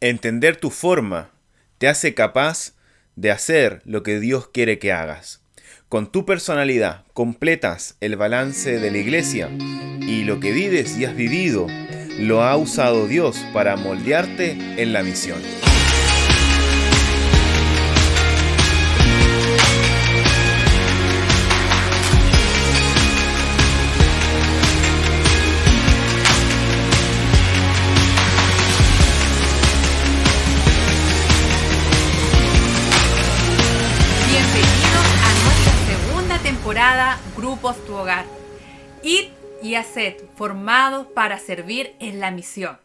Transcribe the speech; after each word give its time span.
Entender 0.00 0.54
tu 0.54 0.70
forma 0.70 1.32
te 1.78 1.88
hace 1.88 2.14
capaz 2.14 2.74
de 3.16 3.32
hacer 3.32 3.82
lo 3.84 4.04
que 4.04 4.20
Dios 4.20 4.46
quiere 4.46 4.78
que 4.78 4.92
hagas. 4.92 5.42
Con 5.88 6.12
tu 6.12 6.24
personalidad 6.24 7.04
completas 7.14 7.96
el 8.00 8.14
balance 8.14 8.78
de 8.78 8.92
la 8.92 8.98
iglesia 8.98 9.48
y 10.00 10.22
lo 10.22 10.38
que 10.38 10.52
vives 10.52 10.96
y 10.96 11.04
has 11.04 11.16
vivido 11.16 11.66
lo 12.16 12.44
ha 12.44 12.56
usado 12.56 13.08
Dios 13.08 13.44
para 13.52 13.74
moldearte 13.74 14.52
en 14.80 14.92
la 14.92 15.02
misión. 15.02 15.42
Grupos 37.60 37.84
Tu 37.86 37.92
Hogar. 37.92 38.24
Id 39.02 39.30
y 39.64 39.74
haced, 39.74 40.14
formados 40.36 41.08
para 41.08 41.40
servir 41.40 41.90
en 41.98 42.20
la 42.20 42.30
misión. 42.30 42.78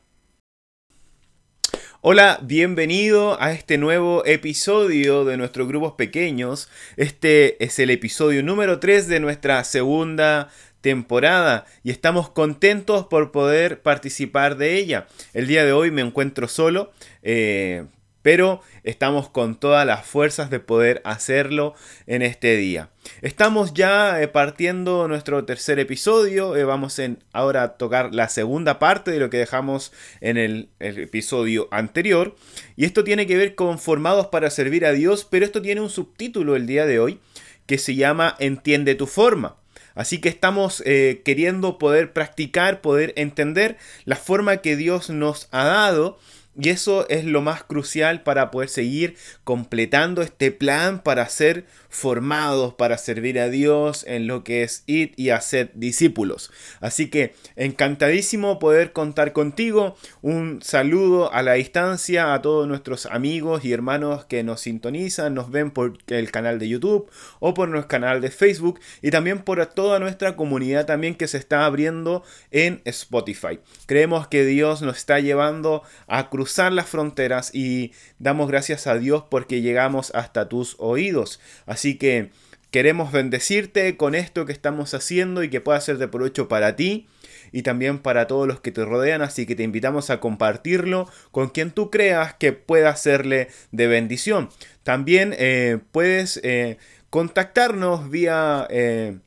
Hola, 2.01 2.39
bienvenido 2.41 3.39
a 3.39 3.51
este 3.51 3.77
nuevo 3.77 4.25
episodio 4.25 5.25
de 5.25 5.37
nuestros 5.37 5.67
grupos 5.67 5.93
pequeños. 5.93 6.69
Este 6.97 7.63
es 7.63 7.77
el 7.77 7.91
episodio 7.91 8.41
número 8.41 8.79
3 8.79 9.07
de 9.07 9.19
nuestra 9.19 9.63
segunda 9.63 10.49
temporada 10.81 11.65
y 11.83 11.91
estamos 11.91 12.31
contentos 12.31 13.05
por 13.05 13.31
poder 13.31 13.83
participar 13.83 14.57
de 14.57 14.77
ella. 14.77 15.05
El 15.35 15.45
día 15.45 15.65
de 15.65 15.71
hoy 15.71 15.91
me 15.91 16.01
encuentro 16.01 16.47
solo. 16.47 16.91
Eh, 17.21 17.85
pero 18.23 18.61
estamos 18.83 19.29
con 19.29 19.59
todas 19.59 19.85
las 19.85 20.07
fuerzas 20.07 20.49
de 20.49 20.59
poder 20.59 21.01
hacerlo 21.05 21.75
en 22.07 22.23
este 22.23 22.55
día. 22.55 22.89
Estamos 23.21 23.73
ya 23.73 24.21
eh, 24.21 24.27
partiendo 24.29 25.07
nuestro 25.07 25.45
tercer 25.45 25.77
episodio, 25.77 26.55
eh, 26.55 26.63
vamos 26.63 26.97
en, 26.99 27.19
ahora 27.33 27.63
a 27.63 27.77
tocar 27.77 28.15
la 28.15 28.29
segunda 28.29 28.79
parte 28.79 29.11
de 29.11 29.19
lo 29.19 29.29
que 29.29 29.37
dejamos 29.37 29.91
en 30.21 30.37
el, 30.37 30.69
episodio 30.79 31.67
anterior, 31.69 32.35
y 32.75 32.85
esto 32.85 33.03
tiene 33.03 33.27
que 33.27 33.37
ver 33.37 33.55
con 33.55 33.77
formados 33.77 34.27
para 34.27 34.49
servir 34.49 34.85
a 34.85 34.93
Dios, 34.93 35.27
pero 35.29 35.45
esto 35.45 35.61
tiene 35.61 35.81
un 35.81 35.89
subtítulo 35.89 36.55
el 36.55 36.65
día 36.65 36.85
de 36.85 36.99
hoy 36.99 37.19
que 37.65 37.77
se 37.77 37.95
llama 37.95 38.35
Entiende 38.39 38.95
tu 38.95 39.05
forma. 39.05 39.57
Así 39.95 40.19
que 40.19 40.29
estamos 40.29 40.81
eh, 40.85 41.21
queriendo 41.23 41.77
poder 41.77 42.13
practicar, 42.13 42.81
poder 42.81 43.13
entender 43.15 43.77
la 44.05 44.15
forma 44.15 44.57
que 44.57 44.75
Dios 44.75 45.09
nos 45.09 45.47
ha 45.51 45.65
dado 45.65 46.19
y 46.55 46.69
eso 46.69 47.07
es 47.09 47.25
lo 47.25 47.41
más 47.41 47.63
crucial 47.63 48.21
para 48.21 48.51
poder 48.51 48.69
seguir 48.69 49.15
completando 49.43 50.21
este 50.21 50.51
plan 50.51 51.01
para 51.01 51.27
ser 51.29 51.65
formados, 51.89 52.73
para 52.75 52.97
servir 52.97 53.39
a 53.39 53.49
Dios 53.49 54.03
en 54.07 54.27
lo 54.27 54.43
que 54.43 54.63
es 54.63 54.83
ir 54.85 55.13
y 55.15 55.29
hacer 55.29 55.71
discípulos. 55.73 56.51
Así 56.79 57.09
que 57.09 57.33
encantadísimo 57.55 58.59
poder 58.59 58.93
contar 58.93 59.33
contigo. 59.33 59.95
Un 60.21 60.61
saludo 60.61 61.31
a 61.33 61.41
la 61.41 61.53
distancia 61.53 62.33
a 62.33 62.41
todos 62.41 62.67
nuestros 62.67 63.07
amigos 63.07 63.65
y 63.65 63.73
hermanos 63.73 64.25
que 64.25 64.43
nos 64.43 64.61
sintonizan, 64.61 65.33
nos 65.33 65.49
ven 65.49 65.71
por 65.71 65.97
el 66.07 66.31
canal 66.31 66.59
de 66.59 66.69
YouTube 66.69 67.09
o 67.39 67.53
por 67.53 67.69
nuestro 67.69 67.87
canal 67.87 68.21
de 68.21 68.31
Facebook 68.31 68.79
y 69.01 69.11
también 69.11 69.39
por 69.39 69.63
toda 69.67 69.99
nuestra 69.99 70.35
comunidad 70.35 70.85
también 70.85 71.15
que 71.15 71.27
se 71.27 71.37
está 71.37 71.65
abriendo 71.65 72.23
en 72.51 72.81
Spotify. 72.85 73.59
Creemos 73.85 74.27
que 74.27 74.45
Dios 74.45 74.81
nos 74.81 74.97
está 74.97 75.19
llevando 75.19 75.83
a 76.07 76.29
cruzar 76.29 76.42
las 76.71 76.87
fronteras 76.87 77.53
y 77.53 77.93
damos 78.19 78.47
gracias 78.47 78.87
a 78.87 78.97
Dios 78.97 79.23
porque 79.29 79.61
llegamos 79.61 80.11
hasta 80.15 80.49
tus 80.49 80.75
oídos. 80.79 81.39
Así 81.65 81.97
que 81.97 82.31
queremos 82.71 83.11
bendecirte 83.11 83.97
con 83.97 84.15
esto 84.15 84.45
que 84.45 84.51
estamos 84.51 84.93
haciendo 84.93 85.43
y 85.43 85.49
que 85.49 85.61
pueda 85.61 85.79
ser 85.79 85.99
de 85.99 86.07
provecho 86.07 86.47
para 86.47 86.75
ti 86.75 87.07
y 87.51 87.61
también 87.61 87.99
para 87.99 88.25
todos 88.25 88.47
los 88.47 88.59
que 88.61 88.71
te 88.71 88.83
rodean, 88.83 89.21
así 89.21 89.45
que 89.45 89.55
te 89.55 89.61
invitamos 89.61 90.09
a 90.09 90.19
compartirlo 90.19 91.07
con 91.31 91.49
quien 91.49 91.69
tú 91.71 91.91
creas 91.91 92.33
que 92.33 92.51
pueda 92.51 92.95
serle 92.95 93.47
de 93.71 93.87
bendición. 93.87 94.49
También 94.81 95.35
eh, 95.37 95.79
puedes 95.91 96.41
eh, 96.43 96.77
contactarnos 97.09 98.09
vía... 98.09 98.67
Eh, 98.69 99.19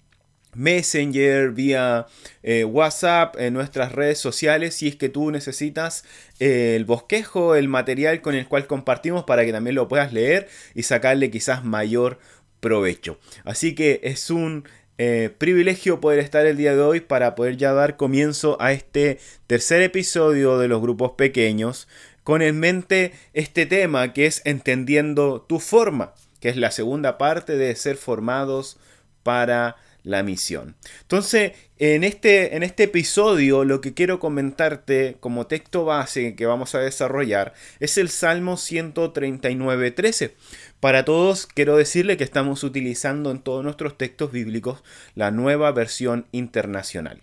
Messenger, 0.57 1.51
vía 1.51 2.07
eh, 2.43 2.65
WhatsApp, 2.65 3.37
en 3.39 3.55
nuestras 3.55 3.93
redes 3.93 4.19
sociales, 4.19 4.75
si 4.75 4.89
es 4.89 4.97
que 4.97 5.09
tú 5.09 5.31
necesitas 5.31 6.05
eh, 6.41 6.75
el 6.77 6.85
bosquejo, 6.85 7.55
el 7.55 7.69
material 7.69 8.21
con 8.23 8.35
el 8.35 8.47
cual 8.47 8.67
compartimos 8.67 9.25
para 9.25 9.45
que 9.45 9.53
también 9.53 9.77
lo 9.77 9.89
puedas 9.89 10.13
leer 10.13 10.49
y 10.75 10.83
sacarle 10.83 11.31
quizás 11.31 11.65
mayor 11.65 12.19
provecho. 12.61 13.19
Así 13.45 13.75
que 13.75 14.01
es 14.03 14.31
un 14.31 14.65
eh, 14.99 15.31
privilegio 15.37 16.01
poder 16.01 16.19
estar 16.21 16.47
el 16.47 16.57
día 16.57 16.75
de 16.75 16.81
hoy 16.81 17.01
para 17.01 17.35
poder 17.35 17.59
ya 17.59 17.73
dar 17.73 17.97
comienzo 17.97 18.57
a 18.61 18.73
este 18.73 19.19
tercer 19.47 19.83
episodio 19.83 20.59
de 20.59 20.69
los 20.69 20.81
grupos 20.81 21.13
pequeños 21.13 21.87
con 22.25 22.43
en 22.43 22.59
mente 22.59 23.13
este 23.35 23.67
tema 23.67 24.13
que 24.13 24.27
es 24.27 24.43
entendiendo 24.45 25.43
tu 25.43 25.61
forma, 25.61 26.15
que 26.41 26.49
es 26.49 26.57
la 26.57 26.71
segunda 26.71 27.19
parte 27.19 27.57
de 27.57 27.77
ser 27.77 27.97
formados 27.97 28.79
para 29.23 29.77
la 30.07 30.23
misión. 30.23 30.77
Entonces, 31.03 31.53
en 31.79 32.05
este, 32.05 32.55
en 32.57 32.63
este 32.63 32.85
episodio 32.85 33.65
lo 33.65 33.81
que 33.81 33.93
quiero 33.93 34.21
comentarte 34.21 35.17
como 35.19 35.49
texto 35.49 35.85
base 35.85 36.37
que 36.37 36.47
vamos 36.47 36.77
a 36.77 36.79
desarrollar 36.79 37.55
es 37.81 37.99
el 37.99 38.09
Salmo 38.09 38.55
139.13. 38.55 40.33
Para 40.79 41.05
todos 41.05 41.49
quiero 41.49 41.77
decirle 41.77 42.17
que 42.17 42.23
estamos 42.23 42.63
utilizando 42.63 43.33
en 43.33 43.41
todos 43.41 43.65
nuestros 43.65 43.99
textos 43.99 44.31
bíblicos 44.31 44.85
la 45.17 45.33
nueva 45.33 45.73
versión 45.73 46.29
internacional. 46.31 47.23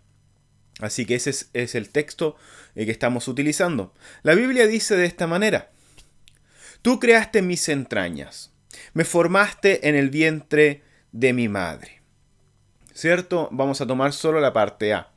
Así 0.80 1.06
que 1.06 1.16
ese 1.16 1.30
es, 1.30 1.50
es 1.54 1.76
el 1.76 1.90
texto 1.90 2.36
eh, 2.76 2.86
que 2.86 2.92
estamos 2.92 3.30
utilizando. 3.30 3.94
La 4.24 4.36
Biblia 4.36 4.68
dice 4.68 4.98
de 4.98 5.06
esta 5.06 5.26
manera, 5.26 5.72
Tú 6.82 7.00
creaste 7.00 7.42
mis 7.42 7.70
entrañas, 7.70 8.52
me 8.94 9.06
formaste 9.06 9.88
en 9.88 9.96
el 9.96 10.10
vientre 10.10 10.84
de 11.14 11.32
mi 11.32 11.48
madre. 11.48 12.03
¿Cierto? 12.94 13.50
Vamos 13.52 13.81
a 13.81 13.88
tomar 13.88 14.14
solo 14.14 14.40
la 14.40 14.54
parte 14.54 14.94
A. 14.94 15.09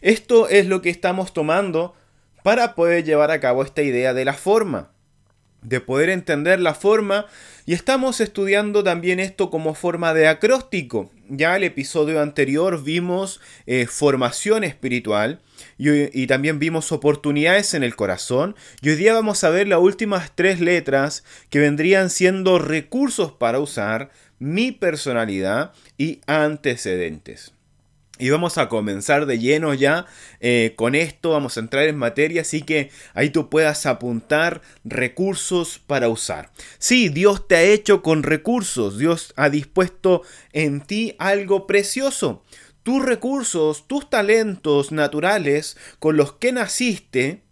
Esto 0.00 0.48
es 0.48 0.66
lo 0.66 0.80
que 0.82 0.90
estamos 0.90 1.32
tomando 1.32 1.94
para 2.42 2.74
poder 2.74 3.04
llevar 3.04 3.30
a 3.30 3.40
cabo 3.40 3.62
esta 3.62 3.82
idea 3.82 4.14
de 4.14 4.24
la 4.24 4.32
forma, 4.32 4.90
de 5.62 5.80
poder 5.80 6.08
entender 6.08 6.58
la 6.58 6.74
forma 6.74 7.26
y 7.66 7.74
estamos 7.74 8.20
estudiando 8.20 8.82
también 8.82 9.20
esto 9.20 9.50
como 9.50 9.74
forma 9.74 10.14
de 10.14 10.26
acróstico. 10.26 11.10
Ya 11.28 11.54
el 11.54 11.64
episodio 11.64 12.20
anterior 12.22 12.82
vimos 12.82 13.40
eh, 13.66 13.86
formación 13.86 14.64
espiritual 14.64 15.40
y, 15.76 16.18
y, 16.18 16.26
también 16.26 16.58
vimos 16.58 16.90
oportunidades 16.90 17.74
en 17.74 17.82
el 17.82 17.94
corazón 17.94 18.56
y 18.80 18.88
hoy 18.88 18.96
día 18.96 19.12
vamos 19.12 19.44
a 19.44 19.50
ver 19.50 19.68
las 19.68 19.80
últimas 19.80 20.32
tres 20.34 20.60
letras 20.60 21.22
que 21.50 21.58
vendrían 21.58 22.08
siendo 22.08 22.58
recursos 22.58 23.32
para 23.32 23.60
usar 23.60 24.10
mi 24.40 24.72
personalidad 24.72 25.72
y 25.96 26.20
antecedentes. 26.26 27.52
Y 28.18 28.28
vamos 28.28 28.58
a 28.58 28.68
comenzar 28.68 29.24
de 29.24 29.38
lleno 29.38 29.72
ya 29.72 30.04
eh, 30.40 30.74
con 30.76 30.94
esto, 30.94 31.30
vamos 31.30 31.56
a 31.56 31.60
entrar 31.60 31.84
en 31.84 31.96
materia, 31.96 32.42
así 32.42 32.60
que 32.60 32.90
ahí 33.14 33.30
tú 33.30 33.48
puedas 33.48 33.86
apuntar 33.86 34.60
recursos 34.84 35.80
para 35.86 36.10
usar. 36.10 36.50
Sí, 36.78 37.08
Dios 37.08 37.48
te 37.48 37.56
ha 37.56 37.62
hecho 37.62 38.02
con 38.02 38.22
recursos, 38.22 38.98
Dios 38.98 39.32
ha 39.36 39.48
dispuesto 39.48 40.22
en 40.52 40.82
ti 40.82 41.14
algo 41.18 41.66
precioso. 41.66 42.42
Tus 42.82 43.02
recursos, 43.02 43.86
tus 43.88 44.10
talentos 44.10 44.92
naturales 44.92 45.78
con 45.98 46.18
los 46.18 46.34
que 46.34 46.52
naciste, 46.52 47.42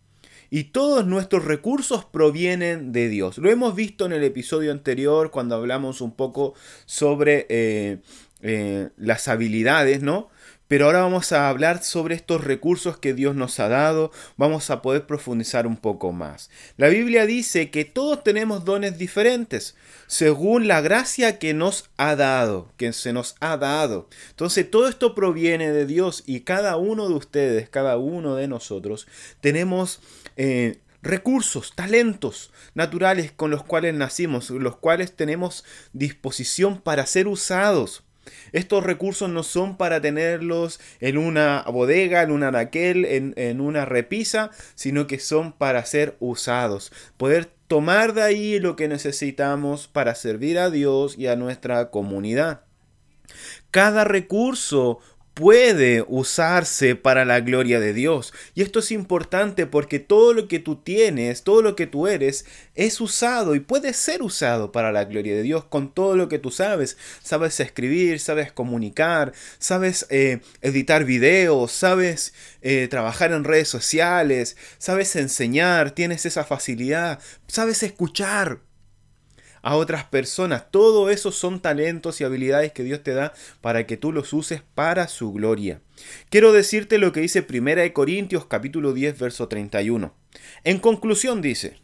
y 0.51 0.65
todos 0.65 1.07
nuestros 1.07 1.45
recursos 1.45 2.05
provienen 2.05 2.93
de 2.93 3.09
Dios. 3.09 3.39
Lo 3.39 3.51
hemos 3.51 3.75
visto 3.75 4.07
en 4.07 4.13
el 4.13 4.25
episodio 4.25 4.73
anterior 4.73 5.31
cuando 5.31 5.55
hablamos 5.55 6.01
un 6.01 6.13
poco 6.13 6.55
sobre 6.87 7.47
eh, 7.49 7.99
eh, 8.43 8.91
las 8.97 9.29
habilidades, 9.29 10.03
¿no? 10.03 10.29
Pero 10.69 10.85
ahora 10.85 11.01
vamos 11.01 11.33
a 11.33 11.49
hablar 11.49 11.83
sobre 11.83 12.15
estos 12.15 12.45
recursos 12.45 12.99
que 12.99 13.15
Dios 13.15 13.35
nos 13.35 13.59
ha 13.59 13.69
dado, 13.69 14.13
vamos 14.37 14.69
a 14.69 14.83
poder 14.83 15.07
profundizar 15.07 15.67
un 15.67 15.79
poco 15.79 16.13
más. 16.13 16.51
La 16.77 16.89
Biblia 16.89 17.25
dice 17.25 17.71
que 17.71 17.87
todos 17.87 18.23
tenemos 18.23 18.67
dones 18.67 18.99
diferentes, 18.99 19.77
según 20.07 20.69
la 20.69 20.83
gracia 20.83 21.39
que 21.39 21.55
nos 21.55 21.89
ha 21.97 22.17
dado, 22.17 22.71
que 22.77 22.93
se 22.93 23.15
nos 23.15 23.35
ha 23.41 23.57
dado. 23.57 24.09
Entonces 24.29 24.71
todo 24.71 24.89
esto 24.89 25.15
proviene 25.15 25.73
de 25.73 25.87
Dios 25.87 26.23
y 26.27 26.41
cada 26.41 26.77
uno 26.77 27.09
de 27.09 27.15
ustedes, 27.15 27.71
cada 27.71 27.97
uno 27.97 28.37
de 28.37 28.47
nosotros, 28.47 29.09
tenemos... 29.41 30.01
Eh, 30.39 30.79
recursos, 31.03 31.75
talentos 31.75 32.53
naturales 32.75 33.33
con 33.33 33.51
los 33.51 33.65
cuales 33.65 33.93
nacimos, 33.95 34.51
los 34.51 34.77
cuales 34.77 35.15
tenemos 35.15 35.65
disposición 35.93 36.81
para 36.81 37.07
ser 37.07 37.27
usados. 37.29 38.05
Estos 38.53 38.85
recursos 38.85 39.29
no 39.29 39.43
son 39.43 39.77
para 39.77 40.01
tenerlos 40.01 40.81
en 41.01 41.19
una 41.19 41.65
bodega, 41.67 42.23
en 42.23 42.31
un 42.31 42.45
anaquel, 42.45 43.05
en, 43.05 43.35
en 43.37 43.61
una 43.61 43.85
repisa, 43.85 44.51
sino 44.75 45.07
que 45.07 45.19
son 45.19 45.53
para 45.53 45.85
ser 45.85 46.17
usados. 46.21 46.93
Poder 47.17 47.51
tomar 47.67 48.15
de 48.15 48.23
ahí 48.23 48.61
lo 48.61 48.77
que 48.77 48.87
necesitamos 48.87 49.89
para 49.89 50.15
servir 50.15 50.59
a 50.59 50.71
Dios 50.71 51.19
y 51.19 51.27
a 51.27 51.37
nuestra 51.37 51.91
comunidad. 51.91 52.63
Cada 53.71 54.05
recurso 54.05 55.01
puede 55.39 56.05
usarse 56.09 56.97
para 56.97 57.25
la 57.25 57.39
gloria 57.39 57.79
de 57.79 57.93
Dios. 57.93 58.35
Y 58.57 58.63
esto 58.63 58.81
es 58.81 58.91
importante 58.91 59.67
porque 59.67 60.01
todo 60.01 60.33
lo 60.35 60.49
que 60.49 60.59
tú 60.59 60.75
tienes, 60.75 61.45
todo 61.45 61.63
lo 61.63 61.77
que 61.77 61.87
tú 61.87 62.09
eres, 62.09 62.45
es 62.75 63.01
usado 63.01 63.55
y 63.55 63.61
puede 63.61 63.93
ser 63.93 64.21
usado 64.21 64.73
para 64.73 64.91
la 64.91 65.05
gloria 65.05 65.37
de 65.37 65.43
Dios 65.43 65.63
con 65.63 65.95
todo 65.95 66.17
lo 66.17 66.29
que 66.29 66.41
tú 66.41 66.51
sabes. 66.51 66.97
Sabes 67.23 67.61
escribir, 67.61 68.19
sabes 68.19 68.51
comunicar, 68.51 69.33
sabes 69.61 70.09
eh, 70.11 70.41
editar 70.61 71.05
videos, 71.05 71.71
sabes 71.71 72.35
eh, 72.61 72.89
trabajar 72.91 73.31
en 73.31 73.45
redes 73.45 73.69
sociales, 73.69 74.57
sabes 74.79 75.15
enseñar, 75.15 75.93
tienes 75.93 76.27
esa 76.27 76.43
facilidad, 76.43 77.21
sabes 77.47 77.85
escuchar 77.85 78.59
a 79.63 79.77
otras 79.77 80.05
personas. 80.05 80.71
Todo 80.71 81.11
eso 81.11 81.33
son 81.33 81.61
talentos 81.61 82.21
y 82.21 82.25
habilidades 82.25 82.73
que 82.73 82.85
Dios 82.85 83.03
te 83.03 83.15
da 83.15 83.33
para 83.61 83.87
que 83.87 83.97
tú 83.97 84.13
los 84.13 84.33
uses 84.33 84.63
para 84.75 85.09
su 85.09 85.33
gloria. 85.33 85.81
Quiero 86.31 86.53
decirte 86.53 86.99
lo 86.99 87.13
que 87.13 87.21
dice 87.21 87.47
1 87.49 87.93
Corintios 87.93 88.47
capítulo 88.47 88.93
10 88.93 89.19
verso 89.19 89.49
31. 89.49 90.15
En 90.65 90.79
conclusión 90.79 91.43
dice, 91.43 91.79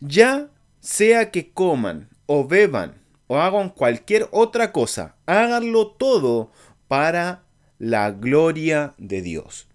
ya 0.00 0.48
sea 0.80 1.30
que 1.30 1.50
coman 1.50 2.08
o 2.26 2.46
beban 2.46 3.02
o 3.26 3.38
hagan 3.38 3.70
cualquier 3.70 4.28
otra 4.30 4.72
cosa, 4.72 5.16
háganlo 5.26 5.88
todo 5.88 6.50
para 6.88 7.44
la 7.78 8.10
gloria 8.10 8.94
de 8.98 9.22
Dios. 9.22 9.68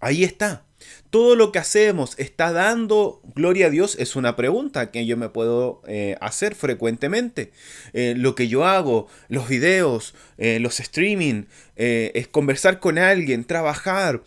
Ahí 0.00 0.24
está. 0.24 0.67
¿Todo 1.10 1.36
lo 1.36 1.52
que 1.52 1.58
hacemos 1.58 2.14
está 2.18 2.52
dando 2.52 3.22
gloria 3.34 3.66
a 3.66 3.70
Dios? 3.70 3.96
Es 3.98 4.14
una 4.14 4.36
pregunta 4.36 4.90
que 4.90 5.06
yo 5.06 5.16
me 5.16 5.30
puedo 5.30 5.82
eh, 5.86 6.16
hacer 6.20 6.54
frecuentemente. 6.54 7.50
Eh, 7.94 8.14
lo 8.16 8.34
que 8.34 8.48
yo 8.48 8.66
hago, 8.66 9.08
los 9.28 9.48
videos, 9.48 10.14
eh, 10.36 10.58
los 10.60 10.80
streaming, 10.80 11.44
es 11.76 12.26
conversar 12.26 12.80
con 12.80 12.98
alguien, 12.98 13.44
trabajar, 13.44 14.22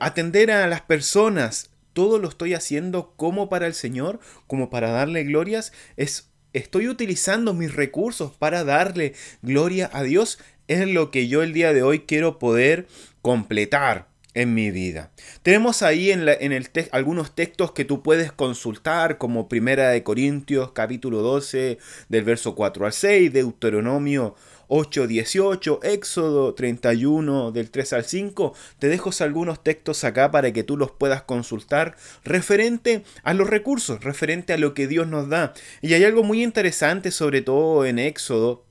atender 0.00 0.50
a 0.50 0.66
las 0.66 0.80
personas. 0.80 1.68
Todo 1.92 2.18
lo 2.18 2.28
estoy 2.28 2.54
haciendo 2.54 3.12
como 3.16 3.50
para 3.50 3.66
el 3.66 3.74
Señor, 3.74 4.18
como 4.46 4.70
para 4.70 4.90
darle 4.90 5.24
glorias. 5.24 5.72
Es, 5.98 6.30
estoy 6.54 6.88
utilizando 6.88 7.52
mis 7.52 7.74
recursos 7.74 8.32
para 8.32 8.64
darle 8.64 9.12
gloria 9.42 9.90
a 9.92 10.02
Dios. 10.04 10.38
Es 10.68 10.88
lo 10.88 11.10
que 11.10 11.28
yo 11.28 11.42
el 11.42 11.52
día 11.52 11.74
de 11.74 11.82
hoy 11.82 12.00
quiero 12.00 12.38
poder 12.38 12.86
completar 13.20 14.08
en 14.36 14.52
mi 14.52 14.70
vida. 14.70 15.10
Tenemos 15.42 15.82
ahí 15.82 16.10
en, 16.10 16.28
el 16.28 16.68
algunos 16.92 17.34
textos 17.34 17.72
que 17.72 17.86
tú 17.86 18.02
puedes 18.02 18.32
consultar, 18.32 19.16
como 19.16 19.48
Primera 19.48 19.88
de 19.88 20.02
Corintios, 20.02 20.72
capítulo 20.72 21.22
12, 21.22 21.78
del 22.10 22.24
verso 22.24 22.54
4 22.54 22.84
al 22.84 22.92
6, 22.92 23.32
Deuteronomio 23.32 24.36
8, 24.68 25.06
18, 25.06 25.80
Éxodo 25.84 26.52
31, 26.52 27.50
del 27.50 27.70
3 27.70 27.92
al 27.94 28.04
5. 28.04 28.52
Te 28.78 28.88
dejo 28.88 29.10
algunos 29.20 29.62
textos 29.62 30.04
acá 30.04 30.30
para 30.30 30.52
que 30.52 30.64
tú 30.64 30.76
los 30.76 30.90
puedas 30.90 31.22
consultar 31.22 31.96
referente 32.22 33.04
a 33.22 33.32
los 33.32 33.48
recursos, 33.48 34.04
referente 34.04 34.52
a 34.52 34.58
lo 34.58 34.74
que 34.74 34.86
Dios 34.86 35.06
nos 35.06 35.30
da. 35.30 35.54
Y 35.80 35.94
hay 35.94 36.04
algo 36.04 36.24
muy 36.24 36.42
interesante, 36.42 37.10
sobre 37.10 37.40
todo 37.40 37.86
en 37.86 37.98
Éxodo, 37.98 38.65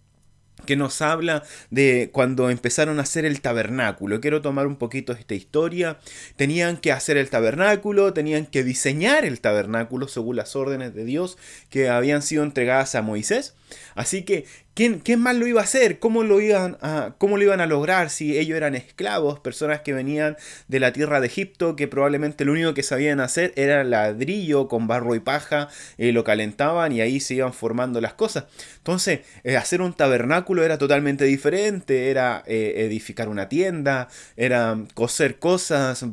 que 0.66 0.76
nos 0.76 1.02
habla 1.02 1.44
de 1.70 2.10
cuando 2.12 2.50
empezaron 2.50 3.00
a 3.00 3.04
hacer 3.04 3.26
el 3.26 3.42
tabernáculo. 3.42 4.22
Quiero 4.22 4.42
tomar 4.42 4.68
un 4.68 4.78
poquito 4.78 5.14
esta 5.14 5.36
historia. 5.36 6.00
Tenían 6.36 6.78
que 6.78 6.92
hacer 6.92 7.18
el 7.18 7.30
tabernáculo, 7.30 8.14
tenían 8.14 8.46
que 8.46 8.64
diseñar 8.64 9.26
el 9.26 9.42
tabernáculo 9.42 10.08
según 10.08 10.38
las 10.38 10.56
órdenes 10.56 10.94
de 10.94 11.06
Dios 11.06 11.38
que 11.70 11.90
habían 11.90 12.22
sido 12.22 12.44
entregadas 12.44 12.96
a 12.96 13.02
Moisés. 13.02 13.56
Así 13.96 14.24
que 14.24 14.46
¿Quién, 14.76 15.02
más 15.22 15.38
lo 15.38 15.48
iba 15.48 15.62
a 15.62 15.64
hacer? 15.64 16.00
¿Cómo 16.00 16.24
lo, 16.24 16.42
iban 16.42 16.78
a, 16.82 17.16
¿Cómo 17.18 17.38
lo 17.38 17.44
iban 17.44 17.62
a 17.62 17.66
lograr 17.66 18.10
si 18.10 18.38
ellos 18.38 18.58
eran 18.58 18.76
esclavos, 18.76 19.40
personas 19.40 19.80
que 19.80 19.94
venían 19.94 20.36
de 20.68 20.82
la 20.82 20.92
tierra 20.92 21.22
de 21.22 21.28
Egipto, 21.28 21.78
que 21.78 21.88
probablemente 21.88 22.44
lo 22.44 22.52
único 22.52 22.74
que 22.74 22.84
sabían 22.84 23.22
hacer 23.22 23.54
era 23.56 23.86
ladrillo 23.86 24.68
con 24.68 24.86
barro 24.86 25.16
y 25.16 25.22
paja, 25.22 25.70
eh, 25.98 26.12
lo 26.12 26.26
calentaban 26.26 26.92
y 26.92 27.00
ahí 27.00 27.22
se 27.22 27.36
iban 27.36 27.54
formando 27.54 28.02
las 28.02 28.16
cosas? 28.16 28.48
Entonces, 28.80 29.22
eh, 29.46 29.56
hacer 29.56 29.80
un 29.82 29.94
tabernáculo 29.94 30.45
era 30.64 30.78
totalmente 30.78 31.26
diferente, 31.26 32.10
era 32.10 32.44
eh, 32.46 32.74
edificar 32.78 33.30
una 33.30 33.50
tienda, 33.50 34.08
era 34.38 34.78
coser 34.94 35.40
cosas, 35.40 36.04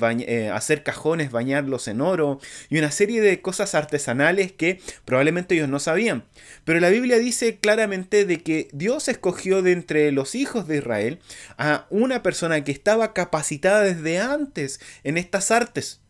hacer 0.52 0.82
cajones, 0.82 1.30
bañarlos 1.30 1.88
en 1.88 2.00
oro 2.00 2.40
y 2.68 2.78
una 2.78 2.90
serie 2.90 3.20
de 3.20 3.40
cosas 3.40 3.74
artesanales 3.74 4.52
que 4.52 4.80
probablemente 5.04 5.54
ellos 5.54 5.68
no 5.68 5.78
sabían. 5.78 6.24
Pero 6.64 6.80
la 6.80 6.90
Biblia 6.90 7.18
dice 7.18 7.58
claramente 7.58 8.24
de 8.24 8.42
que 8.42 8.68
Dios 8.72 9.08
escogió 9.08 9.62
de 9.62 9.72
entre 9.72 10.12
los 10.12 10.34
hijos 10.34 10.66
de 10.68 10.78
Israel 10.78 11.18
a 11.58 11.86
una 11.90 12.22
persona 12.22 12.64
que 12.64 12.72
estaba 12.72 13.12
capacitada 13.12 13.82
desde 13.82 14.18
antes 14.18 14.80
en 15.04 15.18
estas 15.18 15.50
artes. 15.50 16.00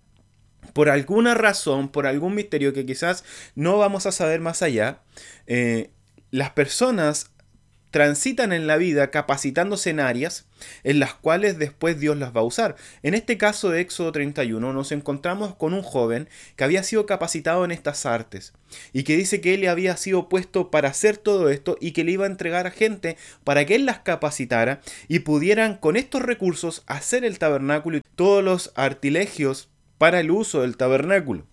Por 0.72 0.88
alguna 0.88 1.34
razón, 1.34 1.90
por 1.90 2.06
algún 2.06 2.34
misterio 2.34 2.72
que 2.72 2.86
quizás 2.86 3.24
no 3.54 3.78
vamos 3.78 4.06
a 4.06 4.12
saber 4.12 4.40
más 4.40 4.62
allá, 4.62 5.02
eh, 5.46 5.90
las 6.30 6.50
personas 6.50 7.30
transitan 7.92 8.52
en 8.52 8.66
la 8.66 8.78
vida 8.78 9.10
capacitándose 9.10 9.90
en 9.90 10.00
áreas 10.00 10.46
en 10.82 10.98
las 10.98 11.14
cuales 11.14 11.58
después 11.58 12.00
Dios 12.00 12.16
las 12.16 12.34
va 12.34 12.40
a 12.40 12.44
usar. 12.44 12.74
En 13.02 13.14
este 13.14 13.36
caso 13.36 13.68
de 13.68 13.80
Éxodo 13.80 14.10
31 14.12 14.72
nos 14.72 14.92
encontramos 14.92 15.54
con 15.54 15.74
un 15.74 15.82
joven 15.82 16.28
que 16.56 16.64
había 16.64 16.82
sido 16.82 17.04
capacitado 17.04 17.64
en 17.64 17.70
estas 17.70 18.06
artes 18.06 18.54
y 18.92 19.02
que 19.02 19.16
dice 19.16 19.42
que 19.42 19.54
él 19.54 19.68
había 19.68 19.96
sido 19.98 20.28
puesto 20.28 20.70
para 20.70 20.88
hacer 20.88 21.18
todo 21.18 21.50
esto 21.50 21.76
y 21.80 21.92
que 21.92 22.02
le 22.02 22.12
iba 22.12 22.24
a 22.24 22.30
entregar 22.30 22.66
a 22.66 22.70
gente 22.70 23.18
para 23.44 23.66
que 23.66 23.74
él 23.74 23.84
las 23.84 24.00
capacitara 24.00 24.80
y 25.06 25.20
pudieran 25.20 25.76
con 25.76 25.96
estos 25.96 26.22
recursos 26.22 26.84
hacer 26.86 27.24
el 27.24 27.38
tabernáculo 27.38 27.98
y 27.98 28.02
todos 28.16 28.42
los 28.42 28.72
artilegios 28.74 29.68
para 29.98 30.20
el 30.20 30.30
uso 30.30 30.62
del 30.62 30.78
tabernáculo. 30.78 31.46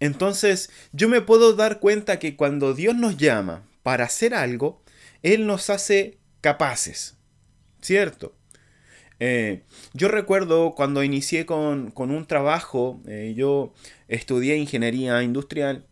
Entonces 0.00 0.70
yo 0.92 1.08
me 1.08 1.22
puedo 1.22 1.54
dar 1.54 1.80
cuenta 1.80 2.18
que 2.18 2.36
cuando 2.36 2.74
Dios 2.74 2.94
nos 2.94 3.16
llama 3.16 3.62
para 3.82 4.04
hacer 4.04 4.34
algo, 4.34 4.82
él 5.22 5.46
nos 5.46 5.70
hace 5.70 6.18
capaces, 6.40 7.16
¿cierto? 7.80 8.34
Eh, 9.20 9.64
yo 9.94 10.08
recuerdo 10.08 10.74
cuando 10.74 11.02
inicié 11.02 11.44
con, 11.46 11.92
un 11.96 12.26
trabajo, 12.26 13.02
eh, 13.06 13.34
yo 13.36 13.72
estudié 14.06 14.56
ingeniería 14.56 15.22
industrial 15.24 15.86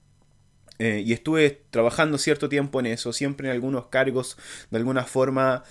eh, 0.78 1.02
y 1.04 1.12
estuve 1.12 1.62
trabajando 1.71 2.18
cierto 2.18 2.49
tiempo 2.49 2.78
en 2.78 2.87
eso, 2.87 3.12
siempre 3.12 3.49
en 3.49 3.54
algunos 3.54 3.87
cargos, 3.87 4.37
de 4.71 4.78
alguna 4.78 5.04
forma, 5.04 5.64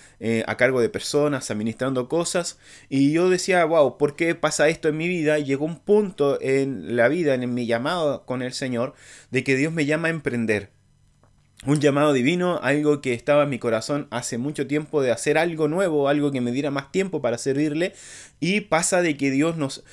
a 0.46 0.56
cargo 0.56 0.80
de 0.80 0.88
personas, 0.88 1.50
administrando 1.50 2.08
cosas. 2.08 2.58
Y 2.88 3.12
yo 3.12 3.30
decía, 3.30 3.64
wow, 3.64 3.96
¿por 3.98 4.16
qué 4.16 4.34
pasa 4.34 4.68
esto 4.68 4.88
en 4.88 4.96
mi 4.96 5.08
vida? 5.08 5.38
Llegó 5.38 5.64
un 5.64 5.78
punto 5.78 6.38
en 6.42 6.96
la 6.96 7.08
vida, 7.08 7.34
en 7.34 7.54
mi 7.54 7.66
llamado 7.66 8.26
con 8.26 8.42
el 8.42 8.52
Señor, 8.52 8.94
de 9.30 9.44
que 9.44 9.56
Dios 9.56 9.72
me 9.72 9.86
llama 9.86 10.08
a 10.08 10.10
emprender 10.10 10.75
un 11.66 11.80
llamado 11.80 12.12
divino, 12.12 12.60
algo 12.62 13.00
que 13.00 13.12
estaba 13.12 13.44
en 13.44 13.50
mi 13.50 13.58
corazón 13.58 14.06
hace 14.10 14.38
mucho 14.38 14.66
tiempo 14.66 15.02
de 15.02 15.10
hacer 15.10 15.36
algo 15.38 15.68
nuevo, 15.68 16.08
algo 16.08 16.30
que 16.32 16.40
me 16.40 16.52
diera 16.52 16.70
más 16.70 16.92
tiempo 16.92 17.20
para 17.20 17.38
servirle, 17.38 17.92
y 18.40 18.62
pasa 18.62 19.02
de 19.02 19.16
que 19.16 19.30
Dios 19.30 19.56
nos, 19.56 19.84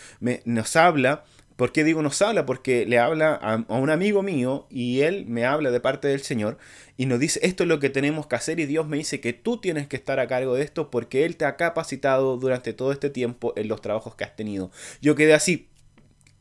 nos 0.45 0.75
habla. 0.75 1.23
¿Por 1.55 1.71
qué 1.71 1.83
digo 1.83 2.01
nos 2.01 2.21
habla? 2.21 2.45
Porque 2.47 2.85
le 2.87 2.97
habla 2.97 3.35
a, 3.35 3.53
a, 3.53 3.77
un 3.77 3.89
amigo 3.91 4.23
mío 4.23 4.65
y 4.71 5.01
él 5.01 5.25
me 5.27 5.45
habla 5.45 5.69
de 5.69 5.79
parte 5.79 6.07
del 6.07 6.21
Señor 6.21 6.57
y 6.97 7.05
nos 7.05 7.19
dice 7.19 7.39
esto 7.43 7.63
es 7.63 7.69
lo 7.69 7.79
que 7.79 7.91
tenemos 7.91 8.25
que 8.25 8.35
hacer 8.35 8.59
y 8.59 8.65
Dios 8.65 8.87
me 8.87 8.97
dice 8.97 9.19
que 9.19 9.33
tú 9.33 9.59
tienes 9.59 9.87
que 9.87 9.95
estar 9.95 10.19
a 10.19 10.27
cargo 10.27 10.55
de 10.55 10.63
esto 10.63 10.89
porque 10.89 11.25
Él 11.25 11.37
te 11.37 11.45
ha 11.45 11.55
capacitado 11.55 12.37
durante 12.37 12.73
todo 12.73 12.91
este 12.91 13.11
tiempo 13.11 13.53
en 13.55 13.67
los 13.67 13.81
trabajos 13.81 14.15
que 14.15 14.23
has 14.23 14.35
tenido. 14.35 14.71
Yo 15.01 15.15
quedé 15.15 15.33
así 15.35 15.69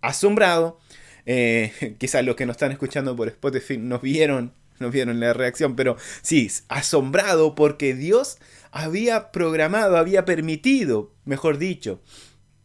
asombrado. 0.01 0.79
Eh, 1.25 1.97
quizás 1.99 2.25
los 2.25 2.37
que 2.37 2.47
nos 2.47 2.55
están 2.55 2.73
escuchando 2.73 3.17
por 3.17 3.29
Spotify 3.29 3.79
nos 3.79 4.03
vieron 4.03 4.53
no 4.83 4.91
vieron 4.91 5.21
la 5.21 5.33
reacción, 5.33 5.77
pero 5.77 5.97
sí, 6.21 6.51
asombrado 6.69 7.55
porque 7.55 7.95
Dios 7.95 8.39
había 8.71 9.33
programado, 9.33 9.97
había 9.97 10.27
permitido, 10.27 11.15
mejor 11.25 11.57
dicho, 11.57 12.03